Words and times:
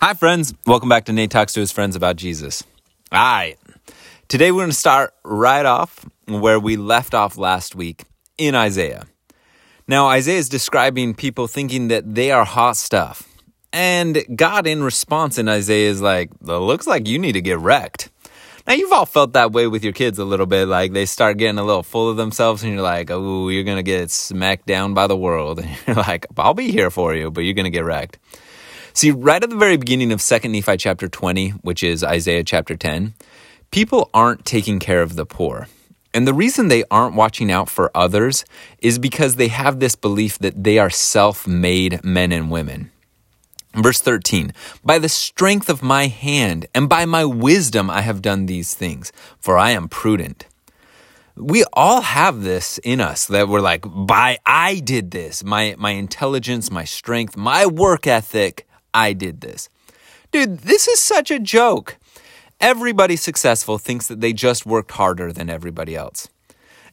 Hi, 0.00 0.14
friends. 0.14 0.54
Welcome 0.64 0.88
back 0.88 1.06
to 1.06 1.12
Nate 1.12 1.32
Talks 1.32 1.54
to 1.54 1.60
His 1.60 1.72
Friends 1.72 1.96
About 1.96 2.14
Jesus. 2.14 2.62
All 3.10 3.18
right. 3.18 3.56
Today, 4.28 4.52
we're 4.52 4.60
going 4.60 4.70
to 4.70 4.76
start 4.76 5.12
right 5.24 5.66
off 5.66 6.06
where 6.28 6.60
we 6.60 6.76
left 6.76 7.14
off 7.14 7.36
last 7.36 7.74
week 7.74 8.04
in 8.36 8.54
Isaiah. 8.54 9.06
Now, 9.88 10.06
Isaiah 10.06 10.38
is 10.38 10.48
describing 10.48 11.14
people 11.14 11.48
thinking 11.48 11.88
that 11.88 12.14
they 12.14 12.30
are 12.30 12.44
hot 12.44 12.76
stuff. 12.76 13.26
And 13.72 14.24
God, 14.36 14.68
in 14.68 14.84
response 14.84 15.36
in 15.36 15.48
Isaiah, 15.48 15.90
is 15.90 16.00
like, 16.00 16.30
looks 16.42 16.86
like 16.86 17.08
you 17.08 17.18
need 17.18 17.32
to 17.32 17.40
get 17.40 17.58
wrecked. 17.58 18.08
Now, 18.68 18.74
you've 18.74 18.92
all 18.92 19.04
felt 19.04 19.32
that 19.32 19.50
way 19.50 19.66
with 19.66 19.82
your 19.82 19.92
kids 19.92 20.20
a 20.20 20.24
little 20.24 20.46
bit. 20.46 20.68
Like 20.68 20.92
they 20.92 21.06
start 21.06 21.38
getting 21.38 21.58
a 21.58 21.64
little 21.64 21.82
full 21.82 22.08
of 22.08 22.16
themselves, 22.16 22.62
and 22.62 22.72
you're 22.72 22.82
like, 22.82 23.10
oh, 23.10 23.48
you're 23.48 23.64
going 23.64 23.78
to 23.78 23.82
get 23.82 24.12
smacked 24.12 24.66
down 24.66 24.94
by 24.94 25.08
the 25.08 25.16
world. 25.16 25.58
And 25.64 25.76
you're 25.88 25.96
like, 25.96 26.26
I'll 26.36 26.54
be 26.54 26.70
here 26.70 26.92
for 26.92 27.16
you, 27.16 27.32
but 27.32 27.40
you're 27.40 27.54
going 27.54 27.64
to 27.64 27.70
get 27.70 27.84
wrecked. 27.84 28.20
See, 28.98 29.12
right 29.12 29.40
at 29.40 29.48
the 29.48 29.54
very 29.54 29.76
beginning 29.76 30.10
of 30.10 30.18
2nd 30.18 30.50
Nephi 30.50 30.76
chapter 30.76 31.06
20, 31.06 31.50
which 31.62 31.84
is 31.84 32.02
Isaiah 32.02 32.42
chapter 32.42 32.74
10, 32.74 33.14
people 33.70 34.10
aren't 34.12 34.44
taking 34.44 34.80
care 34.80 35.02
of 35.02 35.14
the 35.14 35.24
poor. 35.24 35.68
And 36.12 36.26
the 36.26 36.34
reason 36.34 36.66
they 36.66 36.82
aren't 36.90 37.14
watching 37.14 37.48
out 37.48 37.70
for 37.70 37.96
others 37.96 38.44
is 38.80 38.98
because 38.98 39.36
they 39.36 39.46
have 39.46 39.78
this 39.78 39.94
belief 39.94 40.40
that 40.40 40.64
they 40.64 40.80
are 40.80 40.90
self 40.90 41.46
made 41.46 42.02
men 42.02 42.32
and 42.32 42.50
women. 42.50 42.90
Verse 43.72 44.00
13, 44.00 44.52
by 44.84 44.98
the 44.98 45.08
strength 45.08 45.68
of 45.70 45.80
my 45.80 46.08
hand 46.08 46.66
and 46.74 46.88
by 46.88 47.04
my 47.04 47.24
wisdom 47.24 47.88
I 47.88 48.00
have 48.00 48.20
done 48.20 48.46
these 48.46 48.74
things, 48.74 49.12
for 49.38 49.56
I 49.56 49.70
am 49.70 49.86
prudent. 49.86 50.46
We 51.36 51.62
all 51.72 52.00
have 52.00 52.42
this 52.42 52.78
in 52.78 53.00
us 53.00 53.26
that 53.26 53.46
we're 53.46 53.60
like, 53.60 53.84
by 53.86 54.38
I 54.44 54.80
did 54.80 55.12
this, 55.12 55.44
my, 55.44 55.76
my 55.78 55.92
intelligence, 55.92 56.68
my 56.68 56.82
strength, 56.82 57.36
my 57.36 57.64
work 57.64 58.08
ethic, 58.08 58.67
I 58.92 59.12
did 59.12 59.40
this. 59.40 59.68
Dude, 60.30 60.58
this 60.58 60.88
is 60.88 61.00
such 61.00 61.30
a 61.30 61.38
joke. 61.38 61.96
Everybody 62.60 63.16
successful 63.16 63.78
thinks 63.78 64.08
that 64.08 64.20
they 64.20 64.32
just 64.32 64.66
worked 64.66 64.92
harder 64.92 65.32
than 65.32 65.48
everybody 65.48 65.94
else. 65.94 66.28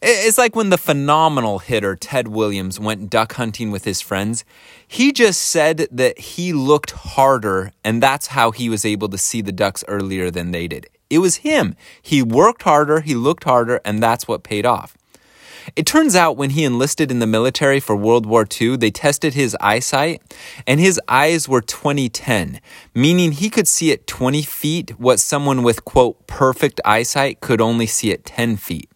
It's 0.01 0.37
like 0.37 0.55
when 0.55 0.69
the 0.69 0.77
phenomenal 0.77 1.59
hitter 1.59 1.95
Ted 1.95 2.27
Williams 2.27 2.79
went 2.79 3.09
duck 3.09 3.33
hunting 3.33 3.71
with 3.71 3.85
his 3.85 4.01
friends. 4.01 4.45
He 4.87 5.11
just 5.11 5.41
said 5.41 5.87
that 5.91 6.19
he 6.19 6.53
looked 6.53 6.91
harder, 6.91 7.71
and 7.83 8.03
that's 8.03 8.27
how 8.27 8.51
he 8.51 8.69
was 8.69 8.85
able 8.85 9.09
to 9.09 9.17
see 9.17 9.41
the 9.41 9.51
ducks 9.51 9.83
earlier 9.87 10.29
than 10.29 10.51
they 10.51 10.67
did. 10.67 10.87
It 11.09 11.19
was 11.19 11.37
him. 11.37 11.75
He 12.01 12.21
worked 12.21 12.63
harder, 12.63 13.01
he 13.01 13.15
looked 13.15 13.45
harder, 13.45 13.81
and 13.83 14.03
that's 14.03 14.27
what 14.27 14.43
paid 14.43 14.65
off. 14.65 14.95
It 15.75 15.85
turns 15.85 16.15
out 16.15 16.37
when 16.37 16.51
he 16.51 16.63
enlisted 16.63 17.11
in 17.11 17.19
the 17.19 17.27
military 17.27 17.79
for 17.79 17.95
World 17.95 18.25
War 18.25 18.45
II, 18.49 18.77
they 18.77 18.91
tested 18.91 19.33
his 19.33 19.57
eyesight, 19.59 20.21
and 20.67 20.79
his 20.79 20.99
eyes 21.07 21.49
were 21.49 21.61
2010, 21.61 22.59
meaning 22.93 23.31
he 23.31 23.49
could 23.49 23.67
see 23.67 23.91
at 23.91 24.07
20 24.07 24.43
feet 24.43 24.99
what 24.99 25.19
someone 25.19 25.63
with, 25.63 25.83
quote, 25.85 26.27
perfect 26.27 26.79
eyesight 26.85 27.39
could 27.39 27.61
only 27.61 27.87
see 27.87 28.11
at 28.11 28.25
10 28.25 28.57
feet. 28.57 28.89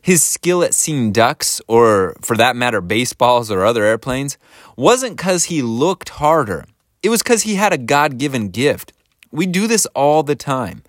His 0.00 0.22
skill 0.22 0.62
at 0.62 0.74
seeing 0.74 1.12
ducks, 1.12 1.60
or 1.68 2.16
for 2.22 2.36
that 2.36 2.56
matter, 2.56 2.80
baseballs 2.80 3.50
or 3.50 3.64
other 3.64 3.84
airplanes, 3.84 4.38
wasn't 4.76 5.16
because 5.16 5.44
he 5.44 5.60
looked 5.60 6.08
harder. 6.10 6.64
It 7.02 7.10
was 7.10 7.22
because 7.22 7.42
he 7.42 7.56
had 7.56 7.72
a 7.72 7.78
God 7.78 8.18
given 8.18 8.48
gift. 8.48 8.92
We 9.30 9.46
do 9.46 9.66
this 9.66 9.86
all 9.94 10.22
the 10.22 10.34
time. 10.34 10.82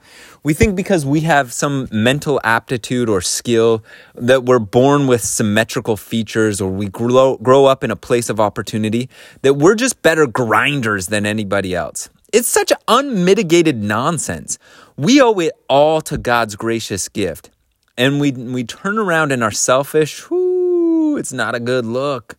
We 0.43 0.53
think 0.53 0.75
because 0.75 1.05
we 1.05 1.21
have 1.21 1.51
some 1.51 1.89
mental 1.91 2.39
aptitude 2.43 3.09
or 3.09 3.19
skill 3.19 3.83
that 4.15 4.45
we're 4.45 4.59
born 4.59 5.07
with 5.07 5.21
symmetrical 5.21 5.97
features 5.97 6.61
or 6.61 6.71
we 6.71 6.87
grow, 6.87 7.37
grow 7.37 7.65
up 7.65 7.83
in 7.83 7.91
a 7.91 7.97
place 7.97 8.29
of 8.29 8.39
opportunity 8.39 9.09
that 9.41 9.55
we're 9.55 9.75
just 9.75 10.01
better 10.01 10.25
grinders 10.25 11.07
than 11.07 11.25
anybody 11.25 11.75
else. 11.75 12.09
It's 12.31 12.47
such 12.47 12.71
unmitigated 12.87 13.83
nonsense. 13.83 14.57
We 14.95 15.19
owe 15.21 15.39
it 15.39 15.51
all 15.67 15.99
to 16.01 16.17
God's 16.17 16.55
gracious 16.55 17.09
gift. 17.09 17.49
And 17.97 18.21
we, 18.21 18.31
we 18.31 18.63
turn 18.63 18.97
around 18.97 19.33
and 19.33 19.43
are 19.43 19.51
selfish. 19.51 20.29
Whoo, 20.29 21.17
it's 21.17 21.33
not 21.33 21.55
a 21.55 21.59
good 21.59 21.85
look. 21.85 22.37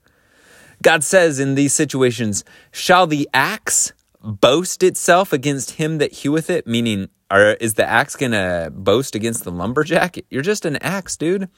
God 0.83 1.05
says 1.05 1.39
in 1.39 1.55
these 1.55 1.75
situations, 1.75 2.45
Shall 2.73 3.07
the 3.07 3.29
axe 3.35 3.93
boast 4.23 4.83
itself 4.83 5.33
against 5.33 5.73
him 5.73 5.99
that 5.99 6.13
heweth 6.13 6.51
it? 6.51 6.67
Meaning, 6.67 7.09
are, 7.31 7.53
is 7.55 7.75
the 7.75 7.89
axe 7.89 8.17
going 8.17 8.33
to 8.33 8.71
boast 8.75 9.15
against 9.15 9.45
the 9.45 9.51
lumberjack? 9.51 10.19
You're 10.31 10.43
just 10.43 10.65
an 10.65 10.77
axe, 10.77 11.17
dude. 11.17 11.49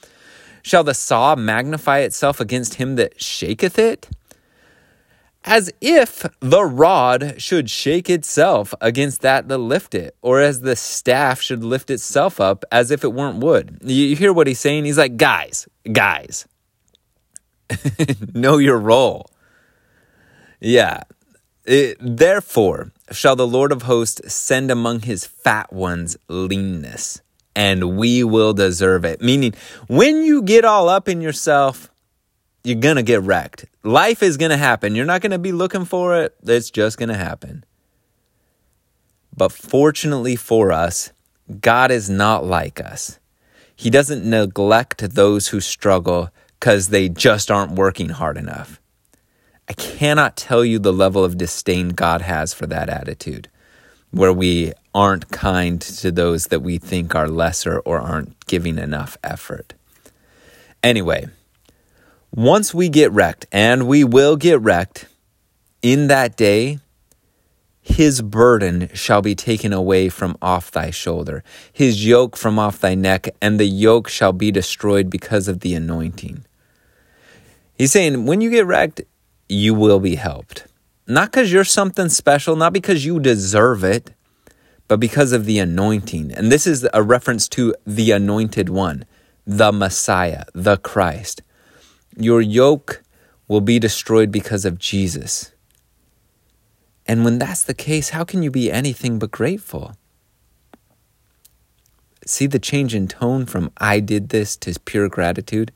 Shall 0.63 0.85
the 0.85 0.95
saw 0.95 1.35
magnify 1.35 1.99
itself 2.01 2.41
against 2.41 2.75
him 2.75 2.97
that 2.97 3.21
shaketh 3.21 3.79
it? 3.79 4.09
As 5.45 5.73
if 5.81 6.25
the 6.39 6.65
rod 6.65 7.35
should 7.39 7.69
shake 7.69 8.09
itself 8.09 8.75
against 8.81 9.23
that 9.23 9.49
that 9.49 9.59
lift 9.59 9.93
it, 9.93 10.15
or 10.23 10.41
as 10.41 10.61
the 10.61 10.77
staff 10.77 11.41
should 11.41 11.65
lift 11.65 11.91
itself 11.91 12.41
up 12.41 12.65
as 12.71 12.93
if 12.93 13.03
it 13.03 13.13
weren't 13.13 13.43
wood. 13.43 13.79
You 13.83 14.15
hear 14.15 14.33
what 14.33 14.47
he's 14.47 14.61
saying? 14.61 14.85
He's 14.85 14.99
like, 14.99 15.17
guys, 15.17 15.67
guys, 15.91 16.47
know 18.35 18.59
your 18.59 18.79
role. 18.79 19.31
Yeah, 20.61 21.03
it, 21.65 21.97
therefore, 22.01 22.93
shall 23.11 23.37
the 23.37 23.47
Lord 23.47 23.73
of 23.73 23.83
hosts 23.83 24.33
send 24.33 24.71
among 24.71 25.03
his 25.03 25.27
fat 25.27 25.73
ones 25.73 26.17
leanness, 26.29 27.21
and 27.55 27.97
we 27.97 28.25
will 28.25 28.53
deserve 28.53 29.05
it. 29.05 29.21
Meaning, 29.21 29.55
when 29.89 30.23
you 30.23 30.43
get 30.43 30.65
all 30.65 30.89
up 30.89 31.09
in 31.09 31.21
yourself, 31.21 31.91
you're 32.65 32.81
going 32.81 32.97
to 32.97 33.03
get 33.03 33.23
wrecked. 33.23 33.67
Life 33.83 34.23
is 34.23 34.37
going 34.37 34.51
to 34.51 34.57
happen. 34.57 34.95
You're 34.95 35.05
not 35.05 35.21
going 35.21 35.33
to 35.33 35.39
be 35.39 35.53
looking 35.53 35.85
for 35.85 36.21
it, 36.21 36.35
it's 36.45 36.71
just 36.71 36.99
going 36.99 37.09
to 37.09 37.17
happen. 37.17 37.65
But 39.37 39.53
fortunately 39.53 40.37
for 40.37 40.73
us, 40.73 41.11
God 41.61 41.91
is 41.91 42.11
not 42.11 42.45
like 42.45 42.81
us. 42.81 43.19
He 43.75 43.91
doesn't 43.91 44.29
neglect 44.29 45.15
those 45.15 45.49
who 45.49 45.61
struggle 45.61 46.31
because 46.61 46.89
they 46.89 47.09
just 47.09 47.51
aren't 47.51 47.73
working 47.73 48.11
hard 48.11 48.37
enough. 48.37 48.81
I 49.69 49.75
cannot 49.75 50.37
tell 50.37 50.65
you 50.65 50.79
the 50.79 50.93
level 50.93 51.25
of 51.25 51.39
disdain 51.39 51.91
God 51.91 52.23
has 52.23 52.53
for 52.53 52.67
that 52.67 52.89
attitude, 52.89 53.49
where 54.11 54.33
we 54.33 54.73
aren't 54.95 55.31
kind 55.31 55.81
to 55.81 56.11
those 56.11 56.47
that 56.47 56.61
we 56.61 56.79
think 56.79 57.15
are 57.15 57.29
lesser 57.29 57.79
or 57.81 58.01
aren't 58.01 58.47
giving 58.47 58.79
enough 58.79 59.17
effort. 59.23 59.75
Anyway, 60.83 61.29
once 62.35 62.75
we 62.75 62.89
get 62.89 63.13
wrecked, 63.13 63.47
and 63.53 63.87
we 63.87 64.05
will 64.05 64.37
get 64.37 64.61
wrecked, 64.61 65.07
in 65.81 66.09
that 66.09 66.37
day, 66.37 66.79
his 67.81 68.23
burden 68.23 68.89
shall 68.95 69.23
be 69.23 69.35
taken 69.35 69.73
away 69.73 70.09
from 70.09 70.37
off 70.41 70.71
thy 70.71 70.91
shoulder, 70.91 71.43
his 71.73 72.07
yoke 72.07 72.37
from 72.37 72.59
off 72.59 72.81
thy 72.81 72.95
neck, 72.95 73.29
and 73.41 73.59
the 73.59 73.67
yoke 73.67 74.09
shall 74.09 74.33
be 74.33 74.51
destroyed 74.51 75.11
because 75.11 75.49
of 75.49 75.61
the 75.61 75.75
anointing. 75.75 76.45
He's 77.77 77.93
saying, 77.93 78.27
when 78.27 78.41
you 78.41 78.51
get 78.51 78.67
wrecked, 78.67 79.03
you 79.53 79.75
will 79.75 80.01
be 80.01 80.15
helped. 80.15 80.67
Not 81.07 81.31
because 81.31 81.53
you're 81.53 81.65
something 81.65 82.09
special, 82.09 82.57
not 82.57 82.73
because 82.73 83.05
you 83.05 83.21
deserve 83.21 83.85
it, 83.85 84.13
but 84.89 84.99
because 84.99 85.33
of 85.33 85.45
the 85.45 85.59
anointing. 85.59 86.33
And 86.33 86.51
this 86.51 86.67
is 86.67 86.89
a 86.95 87.03
reference 87.03 87.49
to 87.51 87.75
the 87.87 88.13
anointed 88.13 88.69
one, 88.69 89.05
the 89.47 89.73
Messiah, 89.73 90.45
the 90.55 90.77
Christ. 90.79 91.43
Your 92.17 92.41
yoke 92.41 93.03
will 93.49 93.61
be 93.61 93.79
destroyed 93.79 94.33
because 94.33 94.65
of 94.65 94.79
Jesus. 94.79 95.53
And 97.07 97.25
when 97.25 97.39
that's 97.39 97.65
the 97.65 97.75
case, 97.75 98.11
how 98.11 98.25
can 98.25 98.43
you 98.43 98.51
be 98.51 98.71
anything 98.71 99.19
but 99.19 99.31
grateful? 99.31 99.97
See 102.25 102.47
the 102.47 102.61
change 102.61 102.95
in 102.95 103.09
tone 103.09 103.47
from 103.47 103.73
I 103.77 104.01
did 104.01 104.29
this 104.29 104.57
to 104.59 104.79
pure 104.85 105.09
gratitude? 105.09 105.73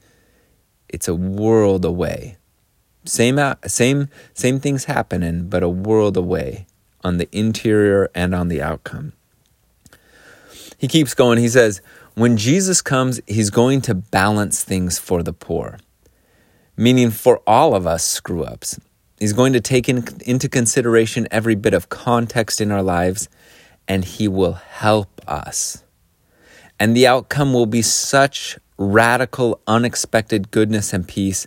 It's 0.88 1.08
a 1.08 1.14
world 1.14 1.84
away. 1.84 2.36
Same, 3.06 3.38
uh, 3.38 3.54
same, 3.66 4.08
same 4.34 4.60
things 4.60 4.84
happening, 4.84 5.48
but 5.48 5.62
a 5.62 5.68
world 5.68 6.16
away 6.16 6.66
on 7.04 7.18
the 7.18 7.28
interior 7.32 8.10
and 8.14 8.34
on 8.34 8.48
the 8.48 8.60
outcome. 8.60 9.12
He 10.76 10.88
keeps 10.88 11.14
going. 11.14 11.38
He 11.38 11.48
says, 11.48 11.80
when 12.14 12.36
Jesus 12.36 12.82
comes, 12.82 13.20
he's 13.26 13.50
going 13.50 13.80
to 13.82 13.94
balance 13.94 14.64
things 14.64 14.98
for 14.98 15.22
the 15.22 15.32
poor, 15.32 15.78
meaning 16.76 17.10
for 17.10 17.40
all 17.46 17.74
of 17.74 17.86
us 17.86 18.04
screw 18.04 18.42
ups. 18.42 18.78
He's 19.18 19.32
going 19.32 19.52
to 19.52 19.60
take 19.60 19.88
in, 19.88 20.04
into 20.26 20.48
consideration 20.48 21.28
every 21.30 21.54
bit 21.54 21.74
of 21.74 21.88
context 21.88 22.60
in 22.60 22.70
our 22.70 22.82
lives, 22.82 23.28
and 23.86 24.04
he 24.04 24.28
will 24.28 24.54
help 24.54 25.20
us. 25.28 25.84
And 26.78 26.94
the 26.94 27.06
outcome 27.06 27.54
will 27.54 27.66
be 27.66 27.82
such 27.82 28.58
radical, 28.76 29.60
unexpected 29.66 30.50
goodness 30.50 30.92
and 30.92 31.06
peace 31.06 31.46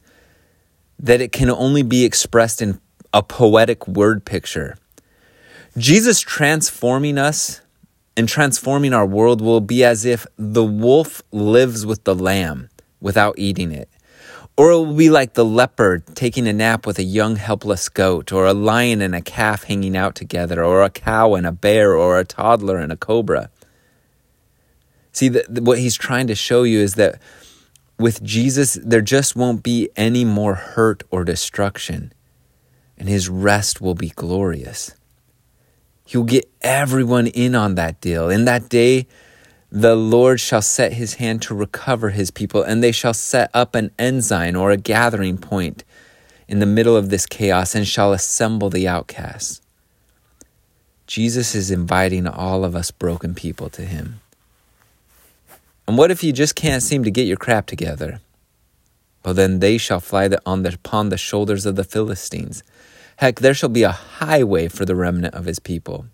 that 1.00 1.22
it 1.22 1.32
can 1.32 1.50
only 1.50 1.84
be 1.84 2.04
expressed 2.06 2.62
in 2.62 2.80
a 3.14 3.24
poetic 3.24 3.88
word 3.88 4.26
picture. 4.26 4.78
Jesus 5.78 6.20
transforming 6.20 7.18
us 7.18 7.62
and 8.18 8.28
transforming 8.28 8.94
our 8.94 9.06
world 9.06 9.40
will 9.40 9.62
be 9.62 9.84
as 9.84 10.04
if 10.04 10.28
the 10.38 10.64
wolf 10.64 11.22
lives 11.32 11.86
with 11.86 12.04
the 12.04 12.14
lamb 12.14 12.70
without 13.00 13.36
eating 13.38 13.72
it, 13.72 13.90
Or 14.58 14.72
it 14.72 14.76
will 14.76 14.94
be 14.94 15.10
like 15.10 15.36
the 15.36 15.46
leopard 15.46 16.04
taking 16.16 16.46
a 16.46 16.52
nap 16.52 16.86
with 16.86 17.00
a 17.00 17.04
young 17.04 17.38
helpless 17.38 17.88
goat, 17.88 18.34
or 18.34 18.46
a 18.46 18.54
lion 18.54 19.02
and 19.02 19.16
a 19.16 19.22
calf 19.22 19.64
hanging 19.64 19.96
out 19.96 20.16
together, 20.16 20.62
or 20.62 20.84
a 20.84 20.90
cow 20.90 21.36
and 21.36 21.48
a 21.48 21.54
bear, 21.54 21.96
or 21.96 22.20
a 22.20 22.26
toddler 22.26 22.78
and 22.78 22.92
a 22.92 22.98
cobra. 22.98 23.50
See, 25.14 25.30
the, 25.30 25.46
the, 25.48 25.62
what 25.62 25.80
he's 25.80 25.96
trying 25.96 26.28
to 26.28 26.36
show 26.36 26.64
you 26.64 26.80
is 26.80 26.96
that 26.96 27.22
with 28.00 28.24
Jesus, 28.24 28.80
there 28.84 29.02
just 29.02 29.36
won't 29.36 29.62
be 29.62 29.90
any 29.96 30.24
more 30.24 30.56
hurt 30.56 31.04
or 31.12 31.24
destruction, 31.26 32.14
and 32.98 33.10
his 33.10 33.28
rest 33.30 33.82
will 33.82 33.94
be 33.94 34.10
glorious. 34.10 34.96
He'll 36.06 36.24
get 36.24 36.50
everyone 36.62 37.28
in 37.28 37.54
on 37.54 37.76
that 37.76 38.02
deal. 38.02 38.30
In 38.30 38.46
that 38.46 38.70
day, 38.70 39.06
the 39.72 39.96
Lord 39.96 40.40
shall 40.40 40.62
set 40.62 40.94
his 40.94 41.16
hand 41.16 41.42
to 41.44 41.54
recover 41.54 42.10
his 42.10 42.32
people, 42.32 42.64
and 42.64 42.82
they 42.82 42.92
shall 42.92 43.14
set 43.14 43.52
up 43.54 43.76
an 43.76 43.92
ensign 44.00 44.56
or 44.56 44.72
a 44.72 44.78
gathering 44.78 45.38
point 45.38 45.84
in 46.48 46.60
the 46.60 46.66
middle 46.66 46.96
of 46.96 47.10
this 47.10 47.28
chaos 47.28 47.76
and 47.76 47.88
shall 47.88 48.12
assemble 48.12 48.70
the 48.70 48.88
outcasts. 48.88 49.62
Jesus 51.06 51.54
is 51.54 51.70
inviting 51.70 52.28
all 52.28 52.64
of 52.64 52.76
us 52.76 52.92
broken 52.92 53.36
people 53.36 53.70
to 53.70 53.84
him. 53.84 54.22
And 55.90 55.98
what 55.98 56.12
if 56.12 56.24
you 56.24 56.32
just 56.32 56.54
can't 56.54 56.84
seem 56.84 57.04
to 57.04 57.10
get 57.10 57.26
your 57.26 57.36
crap 57.36 57.66
together? 57.66 58.22
Well, 59.26 59.34
then 59.34 59.58
they 59.58 59.80
shall 59.80 60.00
fly 60.00 60.30
on 60.46 60.62
the, 60.62 60.76
upon 60.76 61.10
the 61.10 61.18
shoulders 61.18 61.66
of 61.66 61.78
the 61.78 61.84
Philistines. 61.84 62.62
Heck, 63.18 63.40
there 63.40 63.56
shall 63.56 63.70
be 63.70 63.82
a 63.82 63.92
highway 63.92 64.68
for 64.68 64.86
the 64.86 64.96
remnant 64.96 65.34
of 65.34 65.46
his 65.46 65.58
people. 65.58 66.06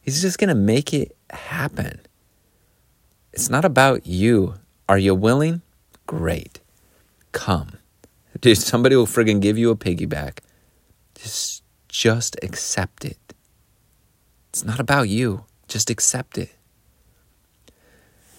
He's 0.00 0.20
just 0.20 0.38
going 0.38 0.48
to 0.48 0.56
make 0.56 0.92
it 0.92 1.16
happen. 1.30 2.00
It's 3.32 3.48
not 3.48 3.64
about 3.64 4.04
you. 4.04 4.54
Are 4.88 4.98
you 4.98 5.14
willing? 5.14 5.62
Great. 6.08 6.58
Come. 7.30 7.78
Dude, 8.40 8.58
somebody 8.58 8.96
will 8.96 9.06
friggin' 9.06 9.40
give 9.40 9.56
you 9.56 9.70
a 9.70 9.76
piggyback. 9.76 10.38
Just, 11.14 11.62
just 11.88 12.34
accept 12.42 13.04
it. 13.04 13.32
It's 14.48 14.64
not 14.64 14.80
about 14.80 15.08
you. 15.08 15.44
Just 15.68 15.88
accept 15.88 16.36
it. 16.36 16.55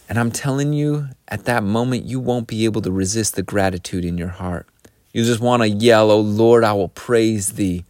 And 0.10 0.18
I'm 0.18 0.32
telling 0.32 0.74
you, 0.74 1.10
at 1.28 1.46
that 1.46 1.64
moment, 1.64 2.06
you 2.06 2.20
won't 2.20 2.48
be 2.48 2.66
able 2.66 2.82
to 2.82 2.92
resist 2.92 3.36
the 3.36 3.44
gratitude 3.44 4.06
in 4.06 4.18
your 4.18 4.30
heart. 4.30 4.68
You 5.12 5.24
just 5.24 5.42
want 5.42 5.64
to 5.64 5.70
yell, 5.70 6.12
Oh 6.12 6.20
Lord, 6.20 6.64
I 6.64 6.74
will 6.74 6.90
praise 6.90 7.54
thee. 7.54 7.86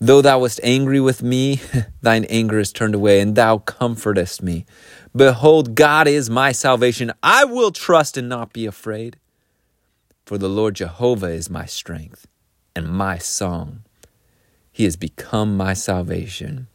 Though 0.00 0.20
thou 0.20 0.40
wast 0.40 0.60
angry 0.62 1.00
with 1.00 1.22
me, 1.22 1.60
thine 2.02 2.24
anger 2.24 2.58
is 2.58 2.72
turned 2.72 2.94
away, 2.94 3.20
and 3.20 3.34
thou 3.34 3.58
comfortest 3.58 4.42
me. 4.42 4.66
Behold, 5.14 5.74
God 5.74 6.08
is 6.08 6.28
my 6.28 6.52
salvation. 6.52 7.12
I 7.22 7.44
will 7.44 7.70
trust 7.70 8.16
and 8.16 8.28
not 8.28 8.52
be 8.52 8.66
afraid. 8.66 9.16
For 10.24 10.38
the 10.38 10.48
Lord 10.48 10.74
Jehovah 10.74 11.28
is 11.28 11.50
my 11.50 11.66
strength 11.66 12.26
and 12.74 12.88
my 12.88 13.18
song. 13.18 13.82
He 14.72 14.84
has 14.84 14.96
become 14.96 15.56
my 15.56 15.74
salvation. 15.74 16.68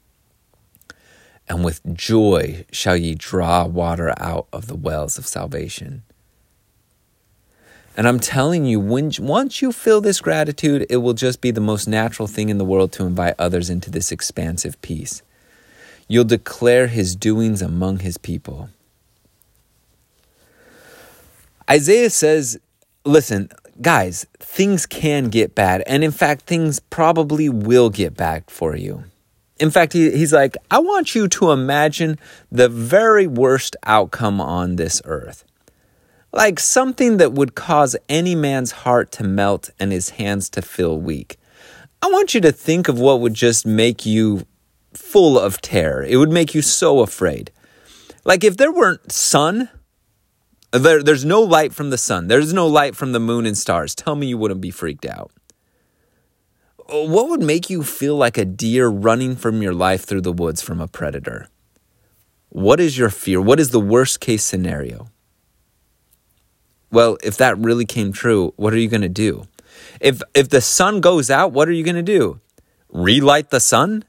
And 1.49 1.63
with 1.63 1.81
joy 1.95 2.65
shall 2.71 2.97
ye 2.97 3.15
draw 3.15 3.65
water 3.65 4.13
out 4.17 4.47
of 4.51 4.67
the 4.67 4.75
wells 4.75 5.17
of 5.17 5.25
salvation. 5.25 6.03
And 7.95 8.07
I'm 8.07 8.19
telling 8.19 8.65
you, 8.65 8.79
when, 8.79 9.11
once 9.19 9.61
you 9.61 9.71
feel 9.71 10.01
this 10.01 10.21
gratitude, 10.21 10.85
it 10.89 10.97
will 10.97 11.13
just 11.13 11.41
be 11.41 11.49
the 11.49 11.59
most 11.61 11.87
natural 11.87 12.27
thing 12.27 12.49
in 12.49 12.59
the 12.59 12.65
world 12.65 12.91
to 12.93 13.05
invite 13.05 13.33
others 13.39 13.71
into 13.71 13.89
this 13.89 14.11
expansive 14.11 14.79
peace. 14.83 15.23
You'll 16.07 16.23
declare 16.25 16.87
his 16.87 17.15
doings 17.15 17.61
among 17.61 17.99
his 17.99 18.17
people. 18.19 18.69
Isaiah 21.69 22.11
says, 22.11 22.59
listen, 23.03 23.49
guys, 23.81 24.27
things 24.39 24.85
can 24.85 25.29
get 25.29 25.55
bad. 25.55 25.83
And 25.87 26.03
in 26.03 26.11
fact, 26.11 26.43
things 26.43 26.79
probably 26.79 27.49
will 27.49 27.89
get 27.89 28.15
bad 28.15 28.43
for 28.47 28.75
you. 28.75 29.05
In 29.59 29.71
fact, 29.71 29.93
he, 29.93 30.11
he's 30.11 30.33
like, 30.33 30.57
I 30.69 30.79
want 30.79 31.15
you 31.15 31.27
to 31.27 31.51
imagine 31.51 32.19
the 32.51 32.69
very 32.69 33.27
worst 33.27 33.75
outcome 33.83 34.39
on 34.39 34.75
this 34.75 35.01
earth 35.05 35.43
like 36.37 36.59
something 36.59 37.17
that 37.17 37.33
would 37.33 37.55
cause 37.55 37.95
any 38.07 38.35
man's 38.35 38.71
heart 38.71 39.11
to 39.13 39.23
melt 39.23 39.69
and 39.79 39.91
his 39.91 40.11
hands 40.11 40.49
to 40.51 40.61
feel 40.61 40.99
weak. 40.99 41.37
I 42.01 42.07
want 42.07 42.33
you 42.33 42.41
to 42.41 42.51
think 42.51 42.87
of 42.87 42.99
what 42.99 43.21
would 43.21 43.33
just 43.33 43.65
make 43.65 44.05
you 44.05 44.45
full 44.93 45.39
of 45.39 45.61
terror. 45.61 46.03
It 46.03 46.17
would 46.17 46.31
make 46.31 46.53
you 46.53 46.61
so 46.61 46.99
afraid. 46.99 47.51
Like 48.23 48.43
if 48.43 48.57
there 48.57 48.71
weren't 48.71 49.11
sun, 49.11 49.69
there, 50.71 51.01
there's 51.01 51.25
no 51.25 51.41
light 51.41 51.73
from 51.73 51.89
the 51.89 51.97
sun, 51.97 52.27
there's 52.27 52.53
no 52.53 52.67
light 52.67 52.95
from 52.95 53.13
the 53.13 53.19
moon 53.19 53.45
and 53.45 53.57
stars. 53.57 53.95
Tell 53.95 54.15
me 54.15 54.27
you 54.27 54.37
wouldn't 54.37 54.61
be 54.61 54.71
freaked 54.71 55.05
out. 55.05 55.31
What 56.89 57.29
would 57.29 57.41
make 57.41 57.69
you 57.69 57.83
feel 57.83 58.15
like 58.15 58.37
a 58.37 58.45
deer 58.45 58.87
running 58.87 59.35
from 59.35 59.61
your 59.61 59.73
life 59.73 60.05
through 60.05 60.21
the 60.21 60.31
woods 60.31 60.61
from 60.61 60.79
a 60.79 60.87
predator? 60.87 61.49
What 62.49 62.79
is 62.79 62.97
your 62.97 63.09
fear? 63.09 63.41
What 63.41 63.59
is 63.59 63.71
the 63.71 63.79
worst 63.79 64.21
case 64.21 64.43
scenario? 64.43 65.09
Well, 66.89 67.17
if 67.21 67.35
that 67.37 67.57
really 67.57 67.85
came 67.85 68.13
true, 68.13 68.53
what 68.55 68.73
are 68.73 68.77
you 68.77 68.87
going 68.87 69.01
to 69.01 69.09
do? 69.09 69.47
If 69.99 70.21
if 70.33 70.47
the 70.47 70.61
sun 70.61 71.01
goes 71.01 71.29
out, 71.29 71.51
what 71.51 71.67
are 71.67 71.73
you 71.73 71.83
going 71.83 71.97
to 71.97 72.01
do? 72.01 72.39
Relight 72.89 73.49
the 73.49 73.59
sun? 73.59 74.05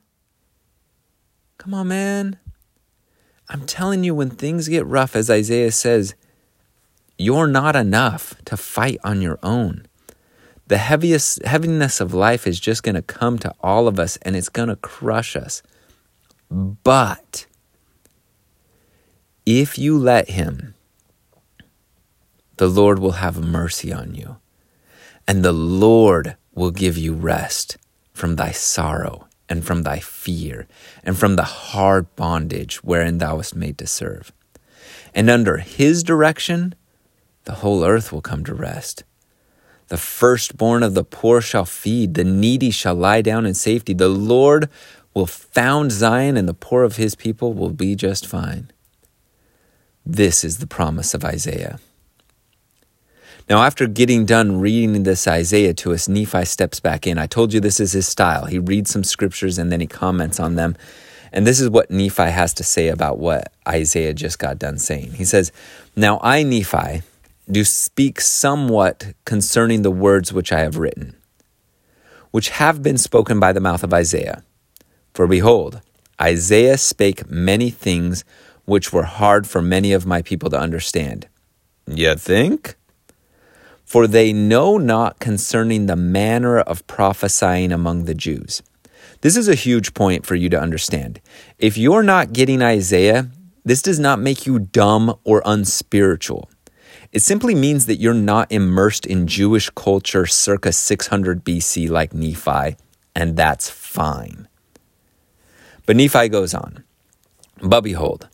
Come 1.58 1.74
on, 1.74 1.88
man. 1.88 2.38
I'm 3.48 3.66
telling 3.66 4.04
you 4.04 4.14
when 4.14 4.30
things 4.30 4.68
get 4.68 4.86
rough 4.86 5.16
as 5.16 5.28
Isaiah 5.28 5.72
says, 5.72 6.14
you're 7.16 7.48
not 7.48 7.74
enough 7.74 8.34
to 8.44 8.56
fight 8.56 8.98
on 9.02 9.20
your 9.20 9.40
own. 9.42 9.86
The 10.68 10.78
heaviest 10.78 11.44
heaviness 11.44 12.00
of 12.00 12.14
life 12.14 12.46
is 12.46 12.60
just 12.60 12.82
going 12.82 12.94
to 12.94 13.02
come 13.02 13.38
to 13.38 13.54
all 13.60 13.88
of 13.88 13.98
us 13.98 14.18
and 14.22 14.36
it's 14.36 14.50
going 14.50 14.68
to 14.68 14.76
crush 14.76 15.34
us. 15.34 15.62
But 16.50 17.46
if 19.46 19.78
you 19.78 19.98
let 19.98 20.30
him 20.30 20.74
the 22.58 22.68
Lord 22.68 22.98
will 22.98 23.12
have 23.12 23.38
mercy 23.42 23.92
on 23.92 24.14
you, 24.14 24.38
and 25.26 25.44
the 25.44 25.52
Lord 25.52 26.36
will 26.54 26.72
give 26.72 26.98
you 26.98 27.14
rest 27.14 27.78
from 28.12 28.34
thy 28.34 28.50
sorrow 28.50 29.28
and 29.48 29.64
from 29.64 29.84
thy 29.84 30.00
fear 30.00 30.66
and 31.04 31.16
from 31.16 31.36
the 31.36 31.44
hard 31.44 32.14
bondage 32.16 32.82
wherein 32.82 33.18
thou 33.18 33.36
wast 33.36 33.54
made 33.54 33.78
to 33.78 33.86
serve. 33.86 34.32
And 35.14 35.30
under 35.30 35.58
his 35.58 36.02
direction, 36.02 36.74
the 37.44 37.54
whole 37.54 37.84
earth 37.84 38.12
will 38.12 38.20
come 38.20 38.44
to 38.44 38.54
rest. 38.54 39.04
The 39.88 39.96
firstborn 39.96 40.82
of 40.82 40.94
the 40.94 41.04
poor 41.04 41.40
shall 41.40 41.64
feed, 41.64 42.14
the 42.14 42.24
needy 42.24 42.70
shall 42.70 42.94
lie 42.94 43.22
down 43.22 43.46
in 43.46 43.54
safety. 43.54 43.94
The 43.94 44.08
Lord 44.08 44.68
will 45.14 45.26
found 45.26 45.92
Zion, 45.92 46.36
and 46.36 46.48
the 46.48 46.54
poor 46.54 46.82
of 46.82 46.96
his 46.96 47.14
people 47.14 47.54
will 47.54 47.70
be 47.70 47.94
just 47.94 48.26
fine. 48.26 48.70
This 50.04 50.44
is 50.44 50.58
the 50.58 50.66
promise 50.66 51.14
of 51.14 51.24
Isaiah. 51.24 51.78
Now, 53.48 53.62
after 53.62 53.86
getting 53.86 54.26
done 54.26 54.60
reading 54.60 55.02
this 55.04 55.26
Isaiah 55.26 55.72
to 55.74 55.94
us, 55.94 56.06
Nephi 56.06 56.44
steps 56.44 56.80
back 56.80 57.06
in. 57.06 57.16
I 57.16 57.26
told 57.26 57.54
you 57.54 57.60
this 57.60 57.80
is 57.80 57.92
his 57.92 58.06
style. 58.06 58.44
He 58.44 58.58
reads 58.58 58.90
some 58.90 59.04
scriptures 59.04 59.56
and 59.56 59.72
then 59.72 59.80
he 59.80 59.86
comments 59.86 60.38
on 60.38 60.54
them. 60.56 60.76
And 61.32 61.46
this 61.46 61.60
is 61.60 61.70
what 61.70 61.90
Nephi 61.90 62.30
has 62.30 62.52
to 62.54 62.64
say 62.64 62.88
about 62.88 63.18
what 63.18 63.52
Isaiah 63.66 64.12
just 64.12 64.38
got 64.38 64.58
done 64.58 64.78
saying. 64.78 65.12
He 65.12 65.24
says, 65.24 65.50
Now 65.96 66.20
I, 66.22 66.42
Nephi, 66.42 67.02
do 67.50 67.64
speak 67.64 68.20
somewhat 68.20 69.14
concerning 69.24 69.82
the 69.82 69.90
words 69.90 70.32
which 70.32 70.52
I 70.52 70.60
have 70.60 70.76
written, 70.76 71.16
which 72.30 72.50
have 72.50 72.82
been 72.82 72.98
spoken 72.98 73.40
by 73.40 73.52
the 73.52 73.60
mouth 73.60 73.82
of 73.82 73.94
Isaiah. 73.94 74.42
For 75.14 75.26
behold, 75.26 75.80
Isaiah 76.20 76.78
spake 76.78 77.30
many 77.30 77.70
things 77.70 78.24
which 78.64 78.92
were 78.92 79.04
hard 79.04 79.46
for 79.46 79.62
many 79.62 79.92
of 79.92 80.04
my 80.04 80.20
people 80.20 80.50
to 80.50 80.58
understand. 80.58 81.26
You 81.86 82.14
think? 82.16 82.76
For 83.84 84.06
they 84.06 84.32
know 84.34 84.76
not 84.76 85.18
concerning 85.18 85.86
the 85.86 85.96
manner 85.96 86.58
of 86.58 86.86
prophesying 86.86 87.72
among 87.72 88.04
the 88.04 88.14
Jews. 88.14 88.62
This 89.22 89.36
is 89.36 89.48
a 89.48 89.54
huge 89.54 89.94
point 89.94 90.26
for 90.26 90.34
you 90.34 90.50
to 90.50 90.60
understand. 90.60 91.20
If 91.58 91.78
you're 91.78 92.02
not 92.02 92.34
getting 92.34 92.60
Isaiah, 92.60 93.30
this 93.64 93.80
does 93.80 93.98
not 93.98 94.20
make 94.20 94.46
you 94.46 94.58
dumb 94.58 95.18
or 95.24 95.42
unspiritual. 95.44 96.50
It 97.12 97.22
simply 97.22 97.54
means 97.54 97.86
that 97.86 97.96
you're 97.96 98.12
not 98.14 98.52
immersed 98.52 99.06
in 99.06 99.26
Jewish 99.26 99.70
culture 99.70 100.26
circa 100.26 100.72
600 100.72 101.42
BC 101.42 101.88
like 101.88 102.12
Nephi, 102.12 102.76
and 103.14 103.36
that's 103.36 103.70
fine. 103.70 104.46
But 105.86 105.96
Nephi 105.96 106.28
goes 106.28 106.52
on. 106.52 106.84
But 107.62 107.80
behold, 107.80 108.28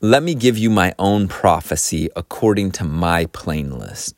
let 0.00 0.22
me 0.22 0.34
give 0.34 0.58
you 0.58 0.68
my 0.68 0.94
own 0.98 1.28
prophecy 1.28 2.08
according 2.16 2.72
to 2.72 2.84
my 2.84 3.26
plainness. 3.26 4.14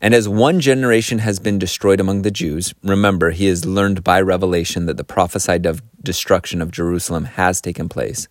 And 0.00 0.14
as 0.14 0.28
one 0.28 0.60
generation 0.60 1.20
has 1.20 1.38
been 1.38 1.58
destroyed 1.58 2.00
among 2.00 2.22
the 2.22 2.30
Jews, 2.30 2.74
remember, 2.82 3.30
he 3.30 3.46
has 3.46 3.64
learned 3.64 4.02
by 4.02 4.20
revelation 4.20 4.86
that 4.86 4.96
the 4.96 5.04
prophesied 5.04 5.64
of 5.64 5.82
destruction 6.02 6.60
of 6.60 6.72
Jerusalem 6.72 7.24
has 7.24 7.60
taken 7.60 7.88
place. 7.88 8.28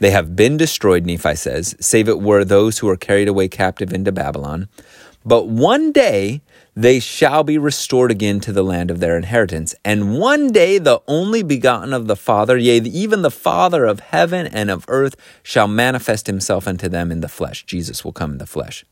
They 0.00 0.10
have 0.10 0.34
been 0.34 0.56
destroyed, 0.56 1.06
Nephi 1.06 1.36
says, 1.36 1.76
save 1.78 2.08
it 2.08 2.20
were 2.20 2.44
those 2.44 2.78
who 2.78 2.88
are 2.88 2.96
carried 2.96 3.28
away 3.28 3.48
captive 3.48 3.92
into 3.92 4.10
Babylon. 4.10 4.68
But 5.24 5.46
one 5.46 5.92
day 5.92 6.40
they 6.74 6.98
shall 6.98 7.44
be 7.44 7.58
restored 7.58 8.10
again 8.10 8.40
to 8.40 8.52
the 8.52 8.64
land 8.64 8.90
of 8.90 9.00
their 9.00 9.16
inheritance. 9.16 9.74
And 9.84 10.18
one 10.18 10.50
day 10.50 10.78
the 10.78 11.02
only 11.06 11.42
begotten 11.42 11.92
of 11.92 12.06
the 12.06 12.16
Father, 12.16 12.56
yea, 12.56 12.78
even 12.78 13.20
the 13.20 13.30
Father 13.30 13.84
of 13.84 14.00
heaven 14.00 14.46
and 14.46 14.70
of 14.70 14.86
earth, 14.88 15.16
shall 15.42 15.68
manifest 15.68 16.26
himself 16.26 16.66
unto 16.66 16.88
them 16.88 17.12
in 17.12 17.20
the 17.20 17.28
flesh. 17.28 17.66
Jesus 17.66 18.02
will 18.02 18.12
come 18.12 18.32
in 18.32 18.38
the 18.38 18.46
flesh. 18.46 18.86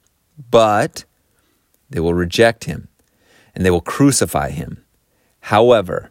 But 0.50 1.04
they 1.88 2.00
will 2.00 2.14
reject 2.14 2.64
him 2.64 2.88
and 3.54 3.64
they 3.64 3.70
will 3.70 3.80
crucify 3.80 4.50
him. 4.50 4.84
However, 5.40 6.10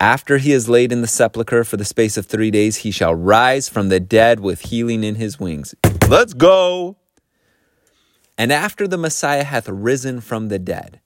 after 0.00 0.38
he 0.38 0.52
is 0.52 0.68
laid 0.68 0.92
in 0.92 1.00
the 1.00 1.06
sepulchre 1.06 1.64
for 1.64 1.76
the 1.76 1.84
space 1.84 2.16
of 2.16 2.26
three 2.26 2.50
days, 2.50 2.76
he 2.76 2.90
shall 2.90 3.14
rise 3.14 3.68
from 3.68 3.88
the 3.88 4.00
dead 4.00 4.40
with 4.40 4.62
healing 4.62 5.02
in 5.02 5.16
his 5.16 5.40
wings. 5.40 5.74
Let's 6.08 6.34
go! 6.34 6.96
And 8.36 8.52
after 8.52 8.86
the 8.86 8.98
Messiah 8.98 9.44
hath 9.44 9.68
risen 9.68 10.20
from 10.20 10.48
the 10.48 10.58
dead, 10.60 11.00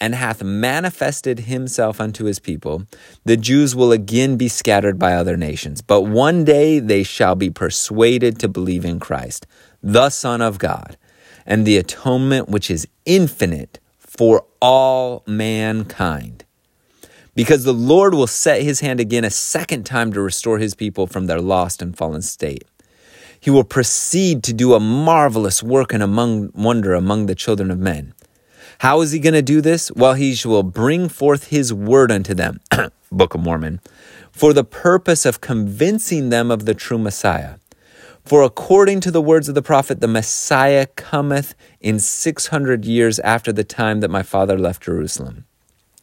and 0.00 0.14
hath 0.14 0.42
manifested 0.42 1.40
himself 1.40 2.00
unto 2.00 2.24
his 2.24 2.38
people, 2.38 2.84
the 3.24 3.36
Jews 3.36 3.74
will 3.74 3.92
again 3.92 4.36
be 4.36 4.48
scattered 4.48 4.98
by 4.98 5.14
other 5.14 5.36
nations. 5.36 5.80
But 5.82 6.02
one 6.02 6.44
day 6.44 6.78
they 6.78 7.02
shall 7.02 7.34
be 7.34 7.50
persuaded 7.50 8.38
to 8.40 8.48
believe 8.48 8.84
in 8.84 9.00
Christ, 9.00 9.46
the 9.82 10.10
Son 10.10 10.40
of 10.42 10.58
God, 10.58 10.96
and 11.46 11.64
the 11.64 11.78
atonement 11.78 12.48
which 12.48 12.70
is 12.70 12.86
infinite 13.04 13.80
for 13.98 14.44
all 14.60 15.22
mankind. 15.26 16.44
Because 17.36 17.64
the 17.64 17.74
Lord 17.74 18.14
will 18.14 18.26
set 18.26 18.62
his 18.62 18.80
hand 18.80 18.98
again 18.98 19.22
a 19.22 19.30
second 19.30 19.84
time 19.84 20.12
to 20.14 20.20
restore 20.22 20.58
his 20.58 20.74
people 20.74 21.06
from 21.06 21.26
their 21.26 21.40
lost 21.40 21.82
and 21.82 21.96
fallen 21.96 22.22
state. 22.22 22.64
He 23.38 23.50
will 23.50 23.62
proceed 23.62 24.42
to 24.44 24.54
do 24.54 24.74
a 24.74 24.80
marvelous 24.80 25.62
work 25.62 25.92
and 25.92 26.02
among 26.02 26.50
wonder 26.54 26.94
among 26.94 27.26
the 27.26 27.34
children 27.34 27.70
of 27.70 27.78
men. 27.78 28.14
How 28.78 29.02
is 29.02 29.12
he 29.12 29.18
going 29.18 29.34
to 29.34 29.42
do 29.42 29.60
this? 29.60 29.92
Well, 29.92 30.14
he 30.14 30.36
will 30.44 30.62
bring 30.62 31.08
forth 31.08 31.48
his 31.48 31.72
word 31.72 32.10
unto 32.10 32.34
them, 32.34 32.60
Book 33.12 33.34
of 33.34 33.42
Mormon, 33.42 33.80
for 34.32 34.52
the 34.52 34.64
purpose 34.64 35.24
of 35.24 35.40
convincing 35.40 36.30
them 36.30 36.50
of 36.50 36.64
the 36.64 36.74
true 36.74 36.98
Messiah. 36.98 37.56
For 38.24 38.42
according 38.42 39.00
to 39.00 39.10
the 39.10 39.22
words 39.22 39.48
of 39.48 39.54
the 39.54 39.62
prophet, 39.62 40.00
the 40.00 40.08
Messiah 40.08 40.86
cometh 40.96 41.54
in 41.80 41.98
600 41.98 42.84
years 42.84 43.18
after 43.20 43.52
the 43.52 43.62
time 43.62 44.00
that 44.00 44.10
my 44.10 44.22
father 44.22 44.58
left 44.58 44.82
Jerusalem. 44.82 45.45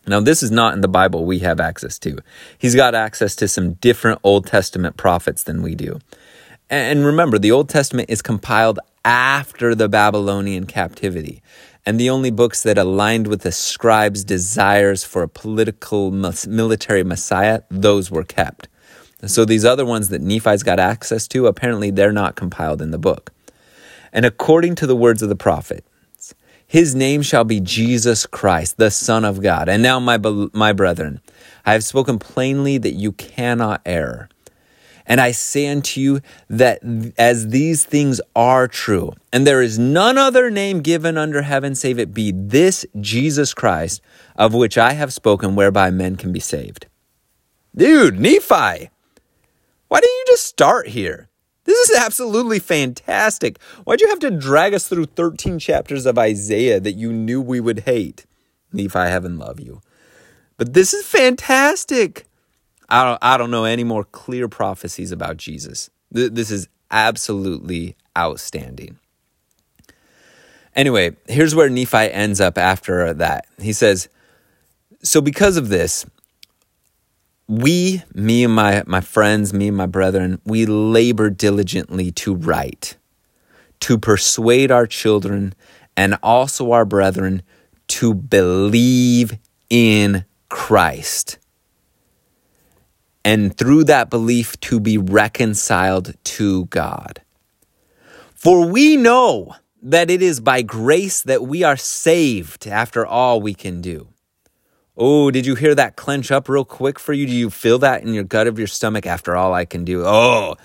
Now, 0.05 0.19
this 0.19 0.43
is 0.43 0.51
not 0.51 0.74
in 0.74 0.81
the 0.81 0.88
Bible 0.88 1.25
we 1.25 1.39
have 1.39 1.60
access 1.60 1.98
to. 2.00 2.19
He's 2.57 2.75
got 2.75 2.93
access 2.93 3.36
to 3.38 3.48
some 3.48 3.74
different 3.74 4.19
Old 4.24 4.45
Testament 4.45 4.98
prophets 4.98 5.43
than 5.43 5.62
we 5.62 5.75
do. 5.75 6.00
And 6.69 7.05
remember, 7.05 7.39
the 7.39 7.51
Old 7.51 7.69
Testament 7.69 8.10
is 8.10 8.22
compiled 8.22 8.79
after 9.05 9.75
the 9.75 9.88
Babylonian 9.88 10.65
captivity. 10.65 11.41
And 11.86 12.00
the 12.00 12.10
only 12.10 12.31
books 12.31 12.63
that 12.63 12.77
aligned 12.77 13.27
with 13.27 13.41
the 13.41 13.51
scribes' 13.51 14.24
desires 14.24 15.03
for 15.03 15.22
a 15.22 15.27
political 15.27 16.12
military 16.12 17.03
messiah, 17.03 17.62
those 17.69 18.10
were 18.10 18.24
kept. 18.24 18.67
So 19.25 19.45
these 19.45 19.63
other 19.63 19.86
ones 19.86 20.10
that 20.10 20.22
Nephi's 20.22 20.63
got 20.63 20.79
access 20.79 21.27
to, 21.29 21.48
apparently 21.48 21.91
they're 21.91 22.12
not 22.12 22.36
compiled 22.36 22.81
in 22.81 22.91
the 22.91 22.98
book. 22.98 23.31
And 24.12 24.25
according 24.25 24.75
to 24.75 24.88
the 24.88 24.95
words 24.95 25.22
of 25.22 25.29
the 25.29 25.36
prophet, 25.36 25.86
his 26.73 26.95
name 26.95 27.21
shall 27.21 27.43
be 27.43 27.59
Jesus 27.59 28.25
Christ, 28.25 28.77
the 28.77 28.89
Son 28.89 29.25
of 29.25 29.43
God. 29.43 29.69
And 29.69 29.83
now, 29.83 29.99
my, 29.99 30.17
my 30.53 30.73
brethren, 30.73 31.21
I 31.67 31.73
have 31.73 31.83
spoken 31.83 32.17
plainly 32.17 32.79
that 32.79 32.95
you 32.95 33.11
cannot 33.11 33.83
err. 33.85 34.27
And 35.05 35.21
I 35.21 35.33
say 35.33 35.67
unto 35.67 36.01
you 36.01 36.21
that 36.49 36.79
as 37.15 37.49
these 37.49 37.85
things 37.85 38.19
are 38.35 38.67
true, 38.67 39.13
and 39.31 39.45
there 39.45 39.61
is 39.61 39.77
none 39.77 40.17
other 40.17 40.49
name 40.49 40.81
given 40.81 41.15
under 41.15 41.43
heaven 41.43 41.75
save 41.75 41.99
it 41.99 42.11
be 42.11 42.31
this 42.35 42.87
Jesus 42.99 43.53
Christ, 43.53 44.01
of 44.35 44.55
which 44.55 44.75
I 44.75 44.93
have 44.93 45.13
spoken, 45.13 45.55
whereby 45.55 45.91
men 45.91 46.15
can 46.15 46.33
be 46.33 46.39
saved. 46.39 46.87
Dude, 47.75 48.19
Nephi, 48.19 48.89
why 49.89 49.99
didn't 49.99 50.05
you 50.05 50.25
just 50.29 50.47
start 50.47 50.87
here? 50.87 51.29
This 51.65 51.89
is 51.89 51.98
absolutely 51.98 52.60
fantastic. 52.60 53.60
Why'd 53.86 54.01
you 54.01 54.10
have 54.10 54.20
to 54.20 54.32
drag 54.32 54.74
us 54.74 54.88
through 54.88 55.05
13 55.05 55.60
chapters 55.60 56.05
of 56.05 56.17
Isaiah 56.17 56.79
that 56.79 56.93
you 56.93 57.13
knew 57.13 57.41
we 57.41 57.60
would 57.60 57.82
hate? 57.82 58.25
Nephi, 58.72 59.00
heaven 59.00 59.38
love 59.38 59.60
you. 59.60 59.82
But 60.58 60.74
this 60.74 60.93
is 60.93 61.05
fantastic. 61.05 62.25
I 62.89 63.05
don't, 63.05 63.20
I 63.22 63.38
don't 63.38 63.51
know 63.51 63.65
any 63.65 63.84
more 63.84 64.03
clear 64.03 64.48
prophecies 64.48 65.12
about 65.12 65.38
Jesus. 65.38 65.89
This 66.12 66.51
is 66.51 66.67
absolutely 66.91 67.96
outstanding. 68.17 69.00
Anyway, 70.75 71.15
here's 71.27 71.55
where 71.55 71.70
Nephi 71.70 72.12
ends 72.12 72.41
up 72.41 72.58
after 72.58 73.13
that. 73.13 73.46
He 73.60 73.74
says, 73.74 74.10
So 75.03 75.22
because 75.22 75.58
of 75.58 75.70
this, 75.70 76.05
we, 77.47 78.03
me 78.13 78.43
and 78.43 78.53
my, 78.53 78.83
my 78.85 79.01
friends, 79.01 79.53
me 79.53 79.67
and 79.67 79.77
my 79.77 79.85
brethren, 79.85 80.41
we 80.45 80.65
labor 80.65 81.29
diligently 81.29 82.12
to 82.12 82.35
write, 82.35 82.97
to 83.81 83.97
persuade 83.97 84.71
our 84.71 84.88
children 84.88 85.53
and 85.95 86.17
also 86.23 86.71
our 86.71 86.85
brethren 86.85 87.41
to 87.88 88.13
believe 88.13 89.38
in 89.69 90.25
Christ 90.50 91.38
and 93.25 93.55
through 93.57 93.85
that 93.85 94.09
belief 94.09 94.59
to 94.62 94.79
be 94.79 94.97
reconciled 94.97 96.13
to 96.23 96.65
God. 96.65 97.21
For 98.35 98.67
we 98.67 98.97
know 98.97 99.55
that 99.81 100.09
it 100.09 100.21
is 100.21 100.39
by 100.39 100.62
grace 100.62 101.21
that 101.23 101.43
we 101.43 101.63
are 101.63 101.77
saved 101.77 102.67
after 102.67 103.05
all 103.05 103.41
we 103.41 103.53
can 103.53 103.81
do. 103.81 104.12
Oh, 104.95 105.31
did 105.31 105.45
you 105.45 105.55
hear 105.55 105.73
that 105.73 105.95
clench 105.95 106.31
up 106.31 106.47
real 106.47 106.65
quick 106.65 107.00
for 107.00 107.13
you? 107.13 107.25
Do 107.25 107.31
you 107.31 107.50
feel 107.50 107.79
that 107.79 108.03
in 108.03 108.13
your 108.13 108.23
gut 108.23 108.47
of 108.47 108.59
your 108.59 108.67
stomach 108.67 109.07
after 109.07 109.35
all 109.35 109.53
I 109.53 109.65
can 109.65 109.83
do? 109.83 110.03
Oh, 110.05 110.55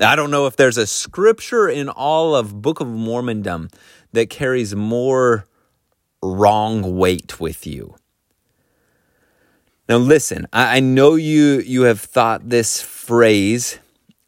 I 0.00 0.14
don't 0.14 0.30
know 0.30 0.46
if 0.46 0.56
there's 0.56 0.78
a 0.78 0.86
scripture 0.86 1.68
in 1.68 1.88
all 1.88 2.36
of 2.36 2.62
Book 2.62 2.80
of 2.80 2.86
Mormondom 2.86 3.72
that 4.12 4.30
carries 4.30 4.74
more 4.74 5.46
wrong 6.22 6.96
weight 6.96 7.40
with 7.40 7.66
you. 7.66 7.96
Now 9.88 9.96
listen, 9.96 10.46
I, 10.52 10.76
I 10.76 10.80
know 10.80 11.16
you 11.16 11.60
you 11.60 11.82
have 11.82 12.00
thought 12.00 12.48
this 12.48 12.80
phrase 12.80 13.78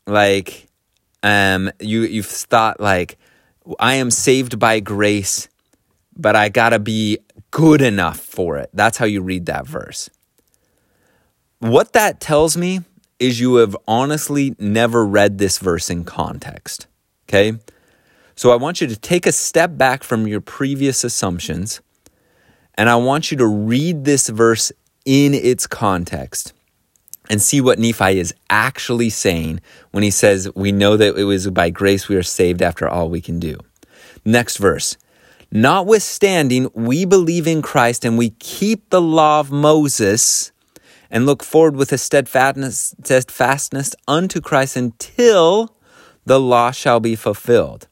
like 0.06 0.66
um 1.22 1.70
you 1.78 2.02
you've 2.02 2.26
thought 2.26 2.80
like 2.80 3.16
I 3.78 3.94
am 3.94 4.10
saved 4.10 4.58
by 4.58 4.80
grace, 4.80 5.48
but 6.16 6.34
I 6.34 6.48
gotta 6.48 6.80
be 6.80 7.18
good 7.54 7.80
enough 7.80 8.18
for 8.18 8.56
it. 8.56 8.68
That's 8.74 8.98
how 8.98 9.06
you 9.06 9.22
read 9.22 9.46
that 9.46 9.64
verse. 9.64 10.10
What 11.60 11.92
that 11.92 12.18
tells 12.18 12.56
me 12.56 12.80
is 13.20 13.38
you 13.38 13.56
have 13.56 13.76
honestly 13.86 14.56
never 14.58 15.06
read 15.06 15.38
this 15.38 15.58
verse 15.58 15.88
in 15.88 16.04
context. 16.04 16.88
Okay? 17.28 17.52
So 18.34 18.50
I 18.50 18.56
want 18.56 18.80
you 18.80 18.88
to 18.88 18.96
take 18.96 19.24
a 19.24 19.30
step 19.30 19.78
back 19.78 20.02
from 20.02 20.26
your 20.26 20.40
previous 20.40 21.04
assumptions 21.04 21.80
and 22.74 22.90
I 22.90 22.96
want 22.96 23.30
you 23.30 23.36
to 23.36 23.46
read 23.46 24.04
this 24.04 24.28
verse 24.30 24.72
in 25.04 25.32
its 25.32 25.68
context 25.68 26.52
and 27.30 27.40
see 27.40 27.60
what 27.60 27.78
Nephi 27.78 28.18
is 28.18 28.34
actually 28.50 29.10
saying 29.10 29.60
when 29.92 30.02
he 30.02 30.10
says, 30.10 30.52
We 30.56 30.72
know 30.72 30.96
that 30.96 31.16
it 31.16 31.22
was 31.22 31.48
by 31.50 31.70
grace 31.70 32.08
we 32.08 32.16
are 32.16 32.24
saved 32.24 32.62
after 32.62 32.88
all 32.88 33.08
we 33.08 33.20
can 33.20 33.38
do. 33.38 33.58
Next 34.24 34.56
verse. 34.56 34.96
Notwithstanding, 35.56 36.68
we 36.74 37.04
believe 37.04 37.46
in 37.46 37.62
Christ 37.62 38.04
and 38.04 38.18
we 38.18 38.30
keep 38.30 38.90
the 38.90 39.00
law 39.00 39.38
of 39.38 39.52
Moses 39.52 40.50
and 41.12 41.26
look 41.26 41.44
forward 41.44 41.76
with 41.76 41.92
a 41.92 41.96
steadfastness, 41.96 42.92
steadfastness 43.04 43.94
unto 44.08 44.40
Christ 44.40 44.74
until 44.76 45.76
the 46.24 46.40
law 46.40 46.72
shall 46.72 46.98
be 46.98 47.14
fulfilled. 47.14 47.86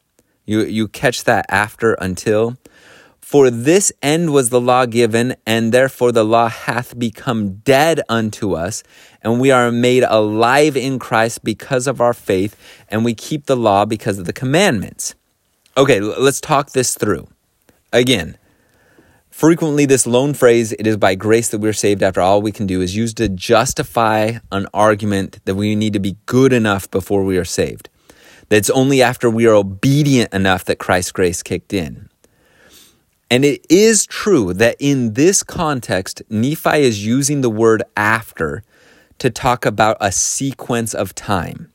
You, 0.45 0.63
you 0.63 0.89
catch 0.89 1.23
that 1.23 1.47
after 1.49 1.95
until? 1.95 2.57
For 3.21 3.49
this 3.49 3.93
end 4.03 4.33
was 4.33 4.51
the 4.51 4.61
law 4.61 4.85
given, 4.85 5.37
and 5.47 5.71
therefore 5.71 6.11
the 6.11 6.25
law 6.25 6.49
hath 6.49 6.99
become 6.99 7.59
dead 7.59 8.01
unto 8.09 8.55
us, 8.55 8.83
and 9.23 9.41
we 9.41 9.53
are 9.53 9.71
made 9.71 10.03
alive 10.03 10.77
in 10.77 10.99
Christ 10.99 11.45
because 11.45 11.87
of 11.87 12.01
our 12.01 12.13
faith, 12.13 12.57
and 12.89 13.05
we 13.05 13.15
keep 13.15 13.47
the 13.47 13.57
law 13.57 13.85
because 13.85 14.19
of 14.19 14.25
the 14.25 14.33
commandments. 14.33 15.15
Okay, 15.77 16.01
let's 16.01 16.41
talk 16.41 16.73
this 16.73 16.97
through. 16.97 17.29
Again, 17.93 18.39
frequently 19.31 19.85
this 19.87 20.07
lone 20.07 20.35
phrase, 20.35 20.73
it 20.73 20.87
is 20.87 20.97
by 20.97 21.15
grace 21.15 21.51
that 21.51 21.61
we're 21.61 21.73
saved 21.73 22.03
after 22.03 22.21
all 22.21 22.41
we 22.41 22.53
can 22.53 22.67
do, 22.67 22.81
is 22.81 22.97
used 22.97 23.19
to 23.19 23.29
justify 23.29 24.39
an 24.51 24.67
argument 24.73 25.41
that 25.45 25.55
we 25.55 25.75
need 25.75 25.93
to 25.93 26.01
be 26.01 26.17
good 26.27 26.53
enough 26.53 26.91
before 26.91 27.23
we 27.23 27.37
are 27.37 27.45
saved. 27.45 27.91
That 28.49 28.57
it's 28.57 28.71
only 28.71 29.03
after 29.03 29.29
we 29.29 29.47
are 29.47 29.55
obedient 29.55 30.33
enough 30.33 30.65
that 30.65 30.79
Christ's 30.79 31.13
grace 31.13 31.43
kicked 31.43 31.73
in. 31.73 32.09
And 33.31 33.45
it 33.45 33.65
is 33.71 34.05
true 34.05 34.53
that 34.55 34.77
in 34.79 35.15
this 35.15 35.43
context, 35.43 36.23
Nephi 36.29 36.83
is 36.83 37.07
using 37.07 37.41
the 37.41 37.49
word 37.51 37.83
after 37.97 38.63
to 39.19 39.31
talk 39.31 39.65
about 39.65 39.97
a 40.01 40.13
sequence 40.13 40.93
of 40.95 41.15
time. 41.15 41.73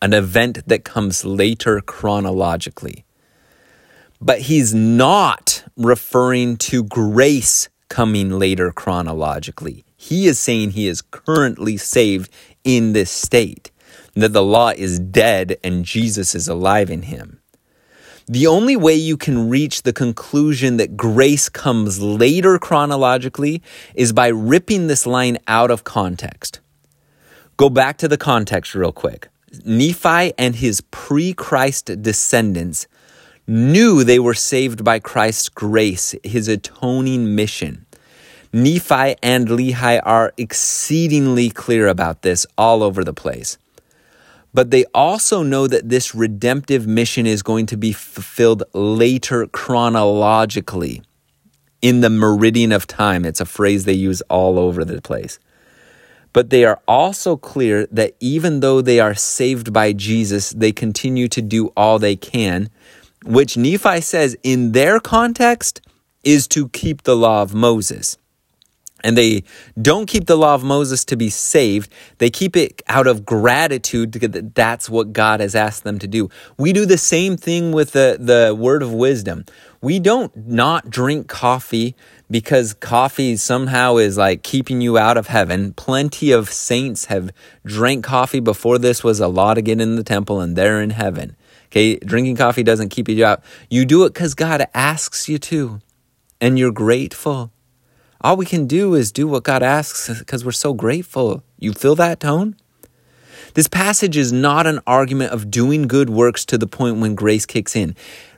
an 0.00 0.12
event 0.12 0.66
that 0.66 0.84
comes 0.84 1.24
later 1.24 1.80
chronologically. 1.80 3.04
But 4.20 4.42
he's 4.42 4.74
not 4.74 5.64
referring 5.76 6.56
to 6.58 6.82
grace 6.82 7.68
coming 7.88 8.30
later 8.30 8.72
chronologically. 8.72 9.84
He 9.96 10.26
is 10.26 10.38
saying 10.38 10.70
he 10.70 10.88
is 10.88 11.02
currently 11.02 11.76
saved 11.76 12.30
in 12.64 12.92
this 12.92 13.10
state, 13.10 13.70
that 14.14 14.32
the 14.32 14.42
law 14.42 14.70
is 14.70 14.98
dead 14.98 15.58
and 15.64 15.84
Jesus 15.84 16.34
is 16.34 16.48
alive 16.48 16.90
in 16.90 17.02
him. 17.02 17.40
The 18.26 18.46
only 18.46 18.76
way 18.76 18.94
you 18.94 19.16
can 19.16 19.48
reach 19.48 19.82
the 19.82 19.92
conclusion 19.92 20.76
that 20.76 20.98
grace 20.98 21.48
comes 21.48 22.00
later 22.00 22.58
chronologically 22.58 23.62
is 23.94 24.12
by 24.12 24.28
ripping 24.28 24.86
this 24.86 25.06
line 25.06 25.38
out 25.48 25.70
of 25.70 25.84
context. 25.84 26.60
Go 27.56 27.70
back 27.70 27.96
to 27.98 28.08
the 28.08 28.18
context 28.18 28.74
real 28.74 28.92
quick. 28.92 29.28
Nephi 29.64 30.34
and 30.36 30.56
his 30.56 30.82
pre 30.82 31.32
Christ 31.32 32.02
descendants 32.02 32.86
knew 33.48 34.04
they 34.04 34.18
were 34.18 34.34
saved 34.34 34.84
by 34.84 34.98
Christ's 34.98 35.48
grace, 35.48 36.14
his 36.22 36.48
atoning 36.48 37.34
mission. 37.34 37.86
Nephi 38.52 39.16
and 39.22 39.48
Lehi 39.48 40.00
are 40.04 40.32
exceedingly 40.36 41.50
clear 41.50 41.88
about 41.88 42.22
this 42.22 42.46
all 42.56 42.82
over 42.82 43.02
the 43.02 43.12
place. 43.14 43.58
But 44.54 44.70
they 44.70 44.84
also 44.94 45.42
know 45.42 45.66
that 45.66 45.88
this 45.88 46.14
redemptive 46.14 46.86
mission 46.86 47.26
is 47.26 47.42
going 47.42 47.66
to 47.66 47.76
be 47.76 47.92
fulfilled 47.92 48.64
later 48.72 49.46
chronologically 49.46 51.02
in 51.82 52.00
the 52.00 52.10
meridian 52.10 52.72
of 52.72 52.86
time. 52.86 53.24
It's 53.24 53.40
a 53.40 53.46
phrase 53.46 53.84
they 53.84 53.92
use 53.92 54.22
all 54.22 54.58
over 54.58 54.84
the 54.84 55.00
place. 55.02 55.38
But 56.32 56.50
they 56.50 56.64
are 56.64 56.80
also 56.86 57.36
clear 57.36 57.86
that 57.90 58.14
even 58.20 58.60
though 58.60 58.80
they 58.80 59.00
are 59.00 59.14
saved 59.14 59.72
by 59.72 59.92
Jesus, 59.92 60.50
they 60.50 60.72
continue 60.72 61.28
to 61.28 61.42
do 61.42 61.68
all 61.76 61.98
they 61.98 62.16
can, 62.16 62.68
which 63.28 63.56
Nephi 63.56 64.00
says 64.00 64.36
in 64.42 64.72
their 64.72 65.00
context 65.00 65.80
is 66.24 66.48
to 66.48 66.68
keep 66.68 67.02
the 67.02 67.16
law 67.16 67.42
of 67.42 67.54
Moses 67.54 68.16
and 69.04 69.16
they 69.16 69.44
don't 69.80 70.06
keep 70.06 70.26
the 70.26 70.36
law 70.36 70.54
of 70.54 70.64
Moses 70.64 71.04
to 71.06 71.16
be 71.16 71.30
saved. 71.30 71.90
They 72.18 72.30
keep 72.30 72.56
it 72.56 72.82
out 72.88 73.06
of 73.06 73.24
gratitude 73.24 74.12
that 74.12 74.54
that's 74.54 74.90
what 74.90 75.12
God 75.12 75.40
has 75.40 75.54
asked 75.54 75.84
them 75.84 75.98
to 76.00 76.08
do. 76.08 76.28
We 76.56 76.72
do 76.72 76.84
the 76.84 76.98
same 76.98 77.36
thing 77.36 77.70
with 77.70 77.92
the, 77.92 78.16
the 78.18 78.54
word 78.54 78.82
of 78.82 78.92
wisdom. 78.92 79.44
We 79.80 80.00
don't 80.00 80.34
not 80.48 80.90
drink 80.90 81.28
coffee 81.28 81.94
because 82.28 82.74
coffee 82.74 83.36
somehow 83.36 83.96
is 83.96 84.18
like 84.18 84.42
keeping 84.42 84.80
you 84.80 84.98
out 84.98 85.16
of 85.16 85.28
heaven. 85.28 85.74
Plenty 85.74 86.32
of 86.32 86.48
saints 86.48 87.04
have 87.04 87.30
drank 87.64 88.04
coffee 88.04 88.40
before 88.40 88.78
this 88.78 89.04
was 89.04 89.20
a 89.20 89.28
law 89.28 89.54
to 89.54 89.62
get 89.62 89.80
in 89.80 89.94
the 89.94 90.04
temple 90.04 90.40
and 90.40 90.56
they're 90.56 90.82
in 90.82 90.90
heaven. 90.90 91.36
Okay, 91.70 91.96
drinking 91.96 92.36
coffee 92.36 92.62
doesn't 92.62 92.88
keep 92.88 93.08
you 93.08 93.24
out. 93.24 93.42
You 93.68 93.84
do 93.84 94.04
it 94.04 94.14
because 94.14 94.34
God 94.34 94.66
asks 94.74 95.28
you 95.28 95.38
to, 95.38 95.80
and 96.40 96.58
you're 96.58 96.72
grateful. 96.72 97.52
All 98.20 98.36
we 98.36 98.46
can 98.46 98.66
do 98.66 98.94
is 98.94 99.12
do 99.12 99.28
what 99.28 99.44
God 99.44 99.62
asks 99.62 100.18
because 100.18 100.44
we're 100.44 100.52
so 100.52 100.72
grateful. 100.72 101.42
You 101.58 101.72
feel 101.72 101.94
that 101.96 102.20
tone? 102.20 102.56
This 103.54 103.68
passage 103.68 104.16
is 104.16 104.32
not 104.32 104.66
an 104.66 104.80
argument 104.86 105.32
of 105.32 105.50
doing 105.50 105.86
good 105.86 106.10
works 106.10 106.44
to 106.46 106.58
the 106.58 106.66
point 106.66 106.98
when 106.98 107.14
grace 107.14 107.46
kicks 107.46 107.76
in. 107.76 107.94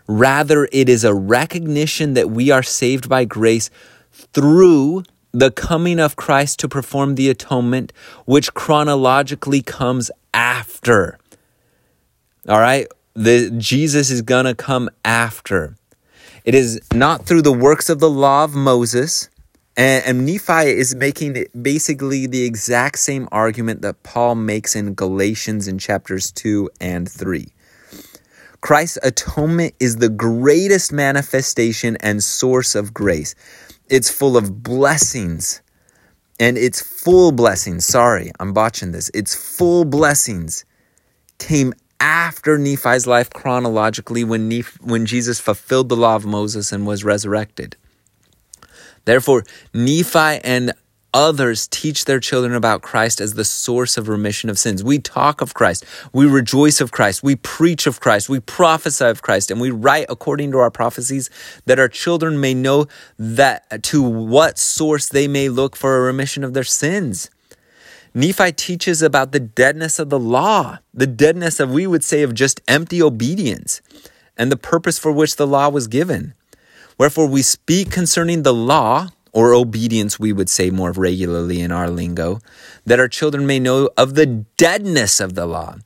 Rather, 0.06 0.68
it 0.72 0.88
is 0.88 1.04
a 1.04 1.14
recognition 1.14 2.14
that 2.14 2.30
we 2.30 2.50
are 2.50 2.62
saved 2.62 3.08
by 3.08 3.24
grace 3.24 3.70
through 4.10 5.04
the 5.32 5.50
coming 5.50 6.00
of 6.00 6.16
Christ 6.16 6.58
to 6.60 6.68
perform 6.68 7.14
the 7.14 7.30
atonement, 7.30 7.92
which 8.24 8.52
chronologically 8.54 9.62
comes 9.62 10.10
after. 10.34 11.18
All 12.48 12.58
right? 12.58 12.88
The, 13.14 13.50
Jesus 13.58 14.10
is 14.10 14.22
going 14.22 14.44
to 14.44 14.54
come 14.54 14.88
after. 15.04 15.76
It 16.44 16.54
is 16.54 16.80
not 16.94 17.26
through 17.26 17.42
the 17.42 17.52
works 17.52 17.90
of 17.90 17.98
the 17.98 18.10
law 18.10 18.44
of 18.44 18.54
Moses, 18.54 19.28
and, 19.76 20.04
and 20.04 20.26
Nephi 20.26 20.70
is 20.70 20.94
making 20.94 21.46
basically 21.60 22.26
the 22.26 22.44
exact 22.44 22.98
same 22.98 23.28
argument 23.32 23.82
that 23.82 24.02
Paul 24.02 24.34
makes 24.36 24.74
in 24.74 24.94
Galatians 24.94 25.68
in 25.68 25.78
chapters 25.78 26.32
2 26.32 26.70
and 26.80 27.10
3. 27.10 27.48
Christ's 28.60 28.98
atonement 29.02 29.74
is 29.80 29.96
the 29.96 30.08
greatest 30.08 30.92
manifestation 30.92 31.96
and 32.00 32.22
source 32.22 32.74
of 32.74 32.92
grace. 32.92 33.34
It's 33.88 34.10
full 34.10 34.36
of 34.36 34.62
blessings. 34.62 35.62
And 36.38 36.56
it's 36.56 36.80
full 36.80 37.32
blessings. 37.32 37.86
Sorry, 37.86 38.30
I'm 38.38 38.52
botching 38.52 38.92
this. 38.92 39.10
It's 39.14 39.34
full 39.34 39.84
blessings 39.84 40.64
came 41.38 41.72
after 42.00 42.58
Nephi's 42.58 43.06
life 43.06 43.30
chronologically 43.30 44.24
when, 44.24 44.48
Nephi, 44.48 44.78
when 44.82 45.06
Jesus 45.06 45.38
fulfilled 45.38 45.88
the 45.88 45.96
law 45.96 46.16
of 46.16 46.24
Moses 46.24 46.72
and 46.72 46.86
was 46.86 47.04
resurrected. 47.04 47.76
Therefore, 49.04 49.44
Nephi 49.72 50.40
and 50.42 50.72
others 51.12 51.66
teach 51.66 52.04
their 52.04 52.20
children 52.20 52.54
about 52.54 52.82
Christ 52.82 53.20
as 53.20 53.34
the 53.34 53.44
source 53.44 53.96
of 53.96 54.08
remission 54.08 54.48
of 54.48 54.58
sins. 54.58 54.84
We 54.84 54.98
talk 54.98 55.40
of 55.40 55.54
Christ, 55.54 55.84
we 56.12 56.26
rejoice 56.26 56.80
of 56.80 56.92
Christ, 56.92 57.22
we 57.22 57.36
preach 57.36 57.86
of 57.86 58.00
Christ, 58.00 58.28
we 58.28 58.40
prophesy 58.40 59.06
of 59.06 59.22
Christ, 59.22 59.50
and 59.50 59.60
we 59.60 59.70
write 59.70 60.06
according 60.08 60.52
to 60.52 60.58
our 60.58 60.70
prophecies 60.70 61.30
that 61.66 61.78
our 61.78 61.88
children 61.88 62.40
may 62.40 62.54
know 62.54 62.86
that 63.18 63.82
to 63.84 64.02
what 64.02 64.58
source 64.58 65.08
they 65.08 65.26
may 65.26 65.48
look 65.48 65.74
for 65.76 65.96
a 65.96 66.00
remission 66.00 66.44
of 66.44 66.54
their 66.54 66.64
sins. 66.64 67.30
Nephi 68.12 68.52
teaches 68.52 69.02
about 69.02 69.32
the 69.32 69.40
deadness 69.40 69.98
of 69.98 70.10
the 70.10 70.18
law, 70.18 70.78
the 70.92 71.06
deadness 71.06 71.60
of, 71.60 71.70
we 71.70 71.86
would 71.86 72.02
say, 72.02 72.22
of 72.22 72.34
just 72.34 72.60
empty 72.66 73.00
obedience, 73.00 73.80
and 74.36 74.50
the 74.50 74.56
purpose 74.56 74.98
for 74.98 75.12
which 75.12 75.36
the 75.36 75.46
law 75.46 75.68
was 75.68 75.86
given. 75.86 76.34
Wherefore 76.98 77.26
we 77.26 77.42
speak 77.42 77.90
concerning 77.90 78.42
the 78.42 78.54
law, 78.54 79.08
or 79.32 79.54
obedience, 79.54 80.18
we 80.18 80.32
would 80.32 80.50
say 80.50 80.70
more 80.70 80.92
regularly 80.92 81.60
in 81.60 81.70
our 81.70 81.88
lingo, 81.88 82.40
that 82.84 82.98
our 82.98 83.08
children 83.08 83.46
may 83.46 83.60
know 83.60 83.88
of 83.96 84.14
the 84.14 84.26
deadness 84.26 85.20
of 85.20 85.34
the 85.34 85.46
law. 85.46 85.76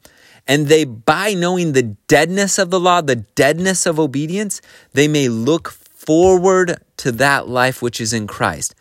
And 0.47 0.69
they, 0.69 0.85
by 0.85 1.35
knowing 1.35 1.73
the 1.73 1.97
deadness 2.09 2.59
of 2.59 2.71
the 2.71 2.81
law, 2.81 3.01
the 3.01 3.17
deadness 3.17 3.87
of 3.87 4.01
obedience, 4.01 4.61
they 4.93 5.09
may 5.09 5.29
look 5.29 5.71
forward 5.71 6.79
to 6.99 7.13
that 7.13 7.49
life 7.49 7.83
which 7.83 8.01
is 8.01 8.13
in 8.13 8.27
Christ. 8.27 8.75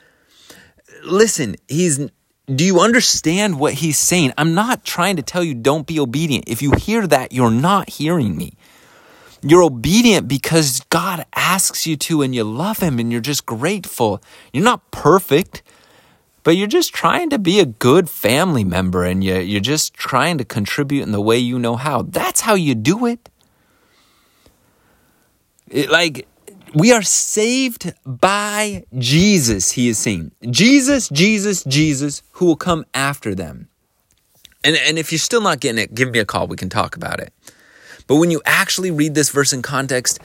Listen, 1.04 1.56
he's 1.68 2.10
do 2.48 2.66
you 2.66 2.80
understand 2.80 3.60
what 3.60 3.76
he's 3.76 3.98
saying? 3.98 4.34
I'm 4.38 4.54
not 4.54 4.84
trying 4.84 5.16
to 5.16 5.22
tell 5.22 5.44
you 5.44 5.54
don't 5.54 5.88
be 5.88 6.00
obedient. 6.00 6.46
If 6.48 6.62
you 6.62 6.72
hear 6.72 7.08
that, 7.08 7.32
you're 7.32 7.52
not 7.52 7.90
hearing 7.90 8.36
me. 8.36 8.54
You're 9.42 9.64
obedient 9.64 10.28
because 10.28 10.82
God 10.90 11.26
asks 11.36 11.86
you 11.86 11.98
to 11.98 12.22
and 12.22 12.34
you 12.34 12.46
love 12.46 12.80
Him 12.80 12.98
and 12.98 13.12
you're 13.12 13.22
just 13.22 13.46
grateful. 13.46 14.22
You're 14.54 14.64
not 14.64 14.90
perfect, 14.92 15.64
but 16.44 16.52
you're 16.52 16.68
just 16.68 16.94
trying 16.94 17.30
to 17.30 17.40
be 17.40 17.60
a 17.60 17.66
good 17.66 18.10
family 18.10 18.64
member 18.64 19.04
and 19.04 19.22
you, 19.24 19.36
you're 19.36 19.60
just 19.60 19.94
trying 19.94 20.38
to 20.38 20.46
contribute 20.46 21.04
in 21.04 21.12
the 21.12 21.22
way 21.22 21.38
you 21.38 21.60
know 21.60 21.76
how. 21.76 22.04
That's 22.04 22.42
how 22.42 22.56
you 22.56 22.74
do 22.74 23.06
it. 23.06 23.30
it 25.70 25.90
like, 25.90 26.26
we 26.74 26.92
are 26.92 27.02
saved 27.02 27.94
by 28.06 28.86
Jesus, 28.98 29.72
he 29.72 29.90
is 29.90 29.98
saying. 29.98 30.32
Jesus, 30.50 31.10
Jesus, 31.10 31.64
Jesus, 31.64 32.24
who 32.34 32.46
will 32.46 32.56
come 32.56 32.86
after 32.94 33.36
them. 33.36 33.70
And, 34.64 34.76
and 34.78 34.98
if 34.98 35.12
you're 35.12 35.20
still 35.20 35.42
not 35.42 35.60
getting 35.60 35.82
it, 35.82 35.94
give 35.94 36.12
me 36.12 36.20
a 36.20 36.26
call. 36.26 36.48
We 36.48 36.56
can 36.56 36.70
talk 36.70 36.96
about 36.96 37.20
it. 37.20 37.34
But 38.08 38.16
when 38.16 38.32
you 38.32 38.42
actually 38.46 38.92
read 38.92 39.16
this 39.16 39.30
verse 39.30 39.54
in 39.54 39.62
context, 39.62 40.20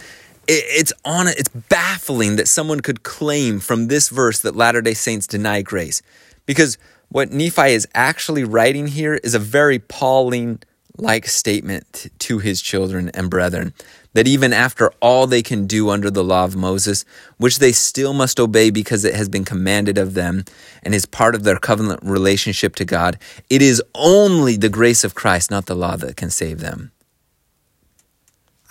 it's 0.47 0.93
on 1.05 1.29
it's 1.29 1.49
baffling 1.49 2.37
that 2.37 2.49
someone 2.49 2.81
could 2.81 3.03
claim 3.03 3.61
from 3.61 3.89
this 3.89 4.09
verse 4.09 4.41
that 4.41 4.57
Latter-day 4.57 4.95
Saints 4.95 5.27
deny 5.27 5.61
grace. 5.63 6.01
Because 6.47 6.79
what 7.11 7.31
Nephi 7.31 7.73
is 7.73 7.87
actually 7.95 8.45
writing 8.45 8.87
here 8.87 9.15
is 9.23 9.35
a 9.35 9.39
very 9.39 9.79
Pauline 9.79 10.61
like 10.97 11.27
statement 11.27 12.09
to 12.19 12.39
his 12.39 12.61
children 12.61 13.11
and 13.15 13.31
brethren 13.31 13.73
that 14.14 14.27
even 14.27 14.53
after 14.53 14.90
all 15.01 15.27
they 15.27 15.42
can 15.42 15.66
do 15.66 15.90
under 15.90 16.11
the 16.11 16.25
law 16.25 16.44
of 16.44 16.57
Moses, 16.57 17.05
which 17.37 17.59
they 17.59 17.73
still 17.73 18.12
must 18.12 18.40
obey 18.40 18.71
because 18.71 19.05
it 19.05 19.14
has 19.14 19.29
been 19.29 19.44
commanded 19.44 19.99
of 19.99 20.14
them 20.14 20.44
and 20.83 20.94
is 20.94 21.07
part 21.07 21.35
of 21.35 21.44
their 21.44 21.59
covenant 21.59 22.01
relationship 22.03 22.75
to 22.77 22.85
God, 22.85 23.18
it 23.51 23.62
is 23.62 23.83
only 23.94 24.57
the 24.57 24.68
grace 24.68 25.05
of 25.05 25.14
Christ, 25.14 25.51
not 25.51 25.66
the 25.66 25.75
law, 25.75 25.97
that 25.97 26.16
can 26.16 26.31
save 26.31 26.61
them. 26.61 26.90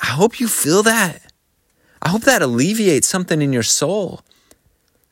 I 0.02 0.08
hope 0.08 0.40
you 0.40 0.48
feel 0.48 0.84
that. 0.84 1.32
I 2.02 2.10
hope 2.10 2.24
that 2.24 2.42
alleviates 2.42 3.08
something 3.08 3.42
in 3.42 3.54
your 3.54 3.64
soul. 3.64 4.22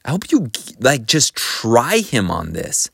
I 0.04 0.12
hope 0.12 0.32
you 0.32 0.52
like 0.80 1.06
just 1.08 1.36
try 1.36 1.98
him 2.00 2.30
on 2.30 2.54
this. 2.54 2.92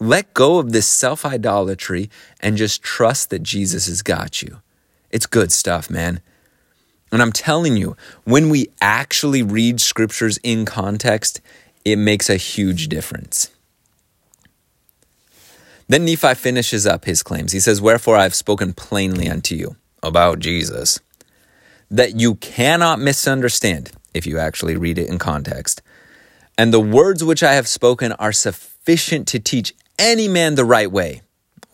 Let 0.00 0.34
go 0.34 0.58
of 0.58 0.72
this 0.72 0.86
self 0.86 1.24
idolatry 1.24 2.10
and 2.40 2.56
just 2.56 2.82
trust 2.82 3.30
that 3.30 3.42
Jesus 3.42 3.86
has 3.86 4.02
got 4.02 4.42
you. 4.42 4.60
It's 5.14 5.26
good 5.26 5.52
stuff, 5.52 5.88
man. 5.88 6.20
And 7.12 7.22
I'm 7.22 7.30
telling 7.30 7.76
you, 7.76 7.96
when 8.24 8.50
we 8.50 8.66
actually 8.82 9.44
read 9.44 9.80
scriptures 9.80 10.40
in 10.42 10.64
context, 10.64 11.40
it 11.84 11.96
makes 11.96 12.28
a 12.28 12.36
huge 12.36 12.88
difference. 12.88 13.48
Then 15.86 16.04
Nephi 16.04 16.34
finishes 16.34 16.84
up 16.84 17.04
his 17.04 17.22
claims. 17.22 17.52
He 17.52 17.60
says, 17.60 17.80
Wherefore 17.80 18.16
I 18.16 18.24
have 18.24 18.34
spoken 18.34 18.72
plainly 18.72 19.28
unto 19.28 19.54
you 19.54 19.76
about 20.02 20.40
Jesus, 20.40 20.98
that 21.88 22.18
you 22.18 22.34
cannot 22.34 22.98
misunderstand 22.98 23.92
if 24.14 24.26
you 24.26 24.40
actually 24.40 24.76
read 24.76 24.98
it 24.98 25.08
in 25.08 25.20
context. 25.20 25.80
And 26.58 26.74
the 26.74 26.80
words 26.80 27.22
which 27.22 27.44
I 27.44 27.54
have 27.54 27.68
spoken 27.68 28.10
are 28.12 28.32
sufficient 28.32 29.28
to 29.28 29.38
teach 29.38 29.74
any 29.96 30.26
man 30.26 30.56
the 30.56 30.64
right 30.64 30.90
way. 30.90 31.22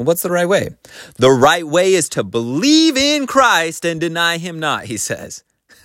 What's 0.07 0.23
the 0.23 0.31
right 0.31 0.49
way? 0.49 0.71
The 1.17 1.31
right 1.31 1.67
way 1.67 1.95
is 1.95 2.09
to 2.11 2.25
believe 2.25 2.97
in 2.97 3.27
Christ 3.27 3.85
and 3.85 4.01
deny 4.01 4.39
him 4.39 4.59
not, 4.59 4.85
he 4.85 4.97
says. 4.97 5.45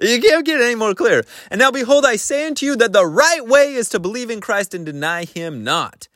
you 0.00 0.20
can't 0.20 0.44
get 0.44 0.60
any 0.60 0.74
more 0.74 0.94
clear. 0.94 1.24
And 1.50 1.58
now 1.58 1.70
behold, 1.70 2.04
I 2.04 2.16
say 2.16 2.46
unto 2.46 2.66
you 2.66 2.76
that 2.76 2.92
the 2.92 3.06
right 3.06 3.44
way 3.44 3.74
is 3.74 3.88
to 3.90 4.00
believe 4.00 4.30
in 4.30 4.40
Christ 4.40 4.74
and 4.74 4.84
deny 4.84 5.24
him 5.24 5.64
not. 5.64 6.08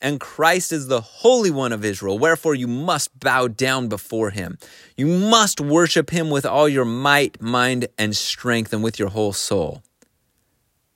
And 0.00 0.20
Christ 0.20 0.72
is 0.72 0.86
the 0.86 1.00
Holy 1.00 1.50
One 1.50 1.72
of 1.72 1.84
Israel, 1.84 2.18
wherefore 2.18 2.54
you 2.54 2.68
must 2.68 3.18
bow 3.18 3.48
down 3.48 3.88
before 3.88 4.30
him. 4.30 4.58
You 4.96 5.06
must 5.06 5.60
worship 5.60 6.10
him 6.10 6.30
with 6.30 6.46
all 6.46 6.68
your 6.68 6.84
might, 6.84 7.40
mind, 7.42 7.88
and 7.98 8.16
strength, 8.16 8.72
and 8.72 8.82
with 8.82 8.98
your 8.98 9.08
whole 9.08 9.32
soul. 9.32 9.82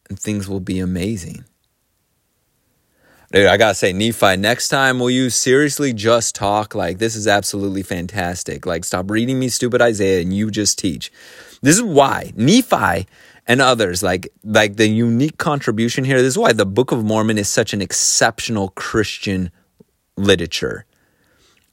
And 0.08 0.18
things 0.18 0.48
will 0.48 0.60
be 0.60 0.78
amazing. 0.78 1.44
Dude, 3.32 3.46
I 3.46 3.56
gotta 3.56 3.74
say, 3.74 3.94
Nephi, 3.94 4.36
next 4.36 4.68
time 4.68 4.98
will 4.98 5.08
you 5.08 5.30
seriously 5.30 5.94
just 5.94 6.34
talk? 6.34 6.74
Like, 6.74 6.98
this 6.98 7.16
is 7.16 7.26
absolutely 7.26 7.82
fantastic. 7.82 8.66
Like, 8.66 8.84
stop 8.84 9.10
reading 9.10 9.38
me 9.38 9.48
stupid 9.48 9.80
Isaiah 9.80 10.20
and 10.20 10.34
you 10.34 10.50
just 10.50 10.78
teach. 10.78 11.10
This 11.62 11.76
is 11.76 11.82
why 11.82 12.34
Nephi 12.36 13.06
and 13.46 13.62
others 13.62 14.02
like 14.02 14.28
like 14.44 14.76
the 14.76 14.86
unique 14.86 15.38
contribution 15.38 16.04
here. 16.04 16.20
This 16.20 16.34
is 16.34 16.38
why 16.38 16.52
the 16.52 16.66
Book 16.66 16.92
of 16.92 17.04
Mormon 17.04 17.38
is 17.38 17.48
such 17.48 17.72
an 17.72 17.80
exceptional 17.80 18.68
Christian 18.68 19.50
literature. 20.18 20.84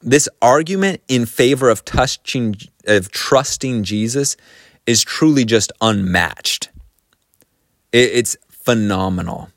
This 0.02 0.30
argument 0.42 1.02
in 1.10 1.26
favor 1.26 1.70
of 1.70 1.84
touching 1.84 2.56
of 2.86 3.12
trusting 3.12 3.84
Jesus 3.84 4.38
is 4.86 5.04
truly 5.04 5.44
just 5.44 5.74
unmatched. 5.82 6.70
it's 7.92 8.38
phenomenal. 8.48 9.50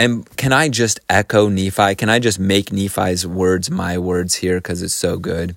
And 0.00 0.24
can 0.38 0.50
I 0.50 0.70
just 0.70 0.98
echo 1.10 1.50
Nephi? 1.50 1.94
Can 1.94 2.08
I 2.08 2.20
just 2.20 2.38
make 2.38 2.72
Nephi's 2.72 3.26
words 3.26 3.70
my 3.70 3.98
words 3.98 4.36
here 4.36 4.56
because 4.56 4.80
it's 4.80 4.94
so 4.94 5.18
good? 5.18 5.56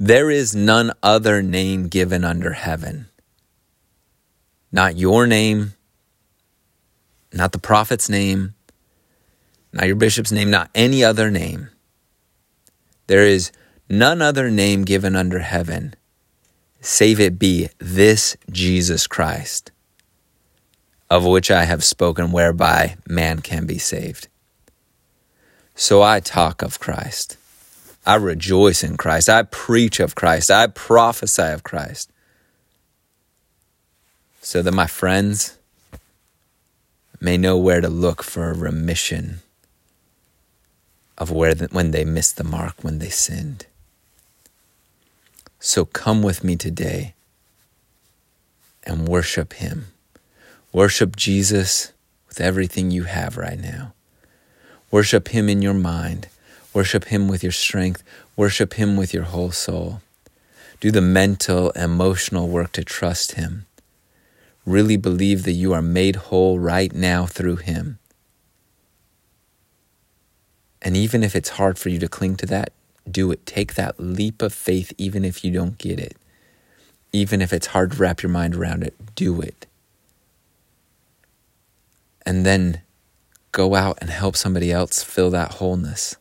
There 0.00 0.32
is 0.32 0.56
none 0.56 0.90
other 1.00 1.42
name 1.42 1.86
given 1.86 2.24
under 2.24 2.54
heaven. 2.54 3.06
Not 4.72 4.96
your 4.96 5.28
name, 5.28 5.74
not 7.32 7.52
the 7.52 7.60
prophet's 7.60 8.08
name, 8.08 8.54
not 9.72 9.86
your 9.86 9.94
bishop's 9.94 10.32
name, 10.32 10.50
not 10.50 10.68
any 10.74 11.04
other 11.04 11.30
name. 11.30 11.68
There 13.06 13.24
is 13.24 13.52
none 13.88 14.20
other 14.20 14.50
name 14.50 14.82
given 14.82 15.14
under 15.14 15.38
heaven, 15.38 15.94
save 16.80 17.20
it 17.20 17.38
be 17.38 17.68
this 17.78 18.36
Jesus 18.50 19.06
Christ 19.06 19.70
of 21.12 21.26
which 21.26 21.50
I 21.50 21.64
have 21.64 21.84
spoken, 21.84 22.32
whereby 22.32 22.96
man 23.06 23.40
can 23.40 23.66
be 23.66 23.76
saved. 23.76 24.28
So 25.74 26.00
I 26.00 26.20
talk 26.20 26.62
of 26.62 26.80
Christ. 26.80 27.36
I 28.06 28.14
rejoice 28.14 28.82
in 28.82 28.96
Christ. 28.96 29.28
I 29.28 29.42
preach 29.42 30.00
of 30.00 30.14
Christ. 30.14 30.50
I 30.50 30.68
prophesy 30.68 31.42
of 31.52 31.64
Christ. 31.64 32.10
So 34.40 34.62
that 34.62 34.72
my 34.72 34.86
friends 34.86 35.58
may 37.20 37.36
know 37.36 37.58
where 37.58 37.82
to 37.82 37.90
look 37.90 38.22
for 38.22 38.48
a 38.48 38.56
remission 38.56 39.40
of 41.18 41.30
where 41.30 41.54
the, 41.54 41.68
when 41.72 41.90
they 41.90 42.06
missed 42.06 42.38
the 42.38 42.44
mark, 42.44 42.82
when 42.82 43.00
they 43.00 43.10
sinned. 43.10 43.66
So 45.60 45.84
come 45.84 46.22
with 46.22 46.42
me 46.42 46.56
today 46.56 47.12
and 48.84 49.06
worship 49.06 49.52
Him. 49.52 49.91
Worship 50.74 51.16
Jesus 51.16 51.92
with 52.28 52.40
everything 52.40 52.90
you 52.90 53.04
have 53.04 53.36
right 53.36 53.60
now. 53.60 53.92
Worship 54.90 55.28
Him 55.28 55.50
in 55.50 55.60
your 55.60 55.74
mind. 55.74 56.28
Worship 56.72 57.04
Him 57.04 57.28
with 57.28 57.42
your 57.42 57.52
strength. 57.52 58.02
Worship 58.36 58.72
Him 58.72 58.96
with 58.96 59.12
your 59.12 59.24
whole 59.24 59.50
soul. 59.50 60.00
Do 60.80 60.90
the 60.90 61.02
mental, 61.02 61.72
emotional 61.72 62.48
work 62.48 62.72
to 62.72 62.84
trust 62.84 63.32
Him. 63.32 63.66
Really 64.64 64.96
believe 64.96 65.42
that 65.42 65.52
you 65.52 65.74
are 65.74 65.82
made 65.82 66.16
whole 66.16 66.58
right 66.58 66.94
now 66.94 67.26
through 67.26 67.56
Him. 67.56 67.98
And 70.80 70.96
even 70.96 71.22
if 71.22 71.36
it's 71.36 71.50
hard 71.50 71.78
for 71.78 71.90
you 71.90 71.98
to 71.98 72.08
cling 72.08 72.36
to 72.36 72.46
that, 72.46 72.72
do 73.10 73.30
it. 73.30 73.44
Take 73.44 73.74
that 73.74 74.00
leap 74.00 74.40
of 74.40 74.54
faith, 74.54 74.94
even 74.96 75.22
if 75.22 75.44
you 75.44 75.50
don't 75.50 75.76
get 75.76 76.00
it. 76.00 76.16
Even 77.12 77.42
if 77.42 77.52
it's 77.52 77.66
hard 77.68 77.92
to 77.92 77.98
wrap 77.98 78.22
your 78.22 78.32
mind 78.32 78.54
around 78.54 78.82
it, 78.82 78.94
do 79.14 79.38
it 79.42 79.66
and 82.24 82.46
then 82.46 82.82
go 83.52 83.74
out 83.74 83.98
and 84.00 84.10
help 84.10 84.36
somebody 84.36 84.72
else 84.72 85.02
fill 85.02 85.30
that 85.30 85.54
wholeness. 85.54 86.16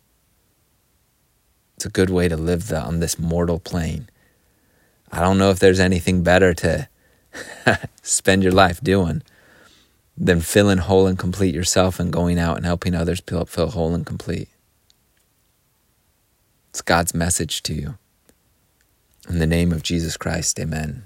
It's 1.75 1.85
a 1.85 1.89
good 1.89 2.09
way 2.09 2.27
to 2.27 2.37
live 2.37 2.71
on 2.71 2.99
this 2.99 3.17
mortal 3.17 3.59
plane. 3.59 4.09
I 5.11 5.19
don't 5.19 5.37
know 5.37 5.49
if 5.49 5.59
there's 5.59 5.79
anything 5.79 6.23
better 6.23 6.53
to 6.53 6.87
spend 8.01 8.43
your 8.43 8.51
life 8.51 8.81
doing 8.81 9.23
than 10.17 10.41
filling 10.41 10.77
whole 10.77 11.07
and 11.07 11.17
complete 11.17 11.55
yourself 11.55 11.99
and 11.99 12.13
going 12.13 12.37
out 12.37 12.57
and 12.57 12.65
helping 12.65 12.93
others 12.93 13.21
fill, 13.25 13.45
fill 13.45 13.71
whole 13.71 13.95
and 13.95 14.05
complete. 14.05 14.49
It's 16.69 16.81
God's 16.81 17.13
message 17.13 17.63
to 17.63 17.73
you. 17.73 17.95
In 19.27 19.39
the 19.39 19.47
name 19.47 19.71
of 19.71 19.83
Jesus 19.83 20.17
Christ, 20.17 20.59
amen. 20.59 20.99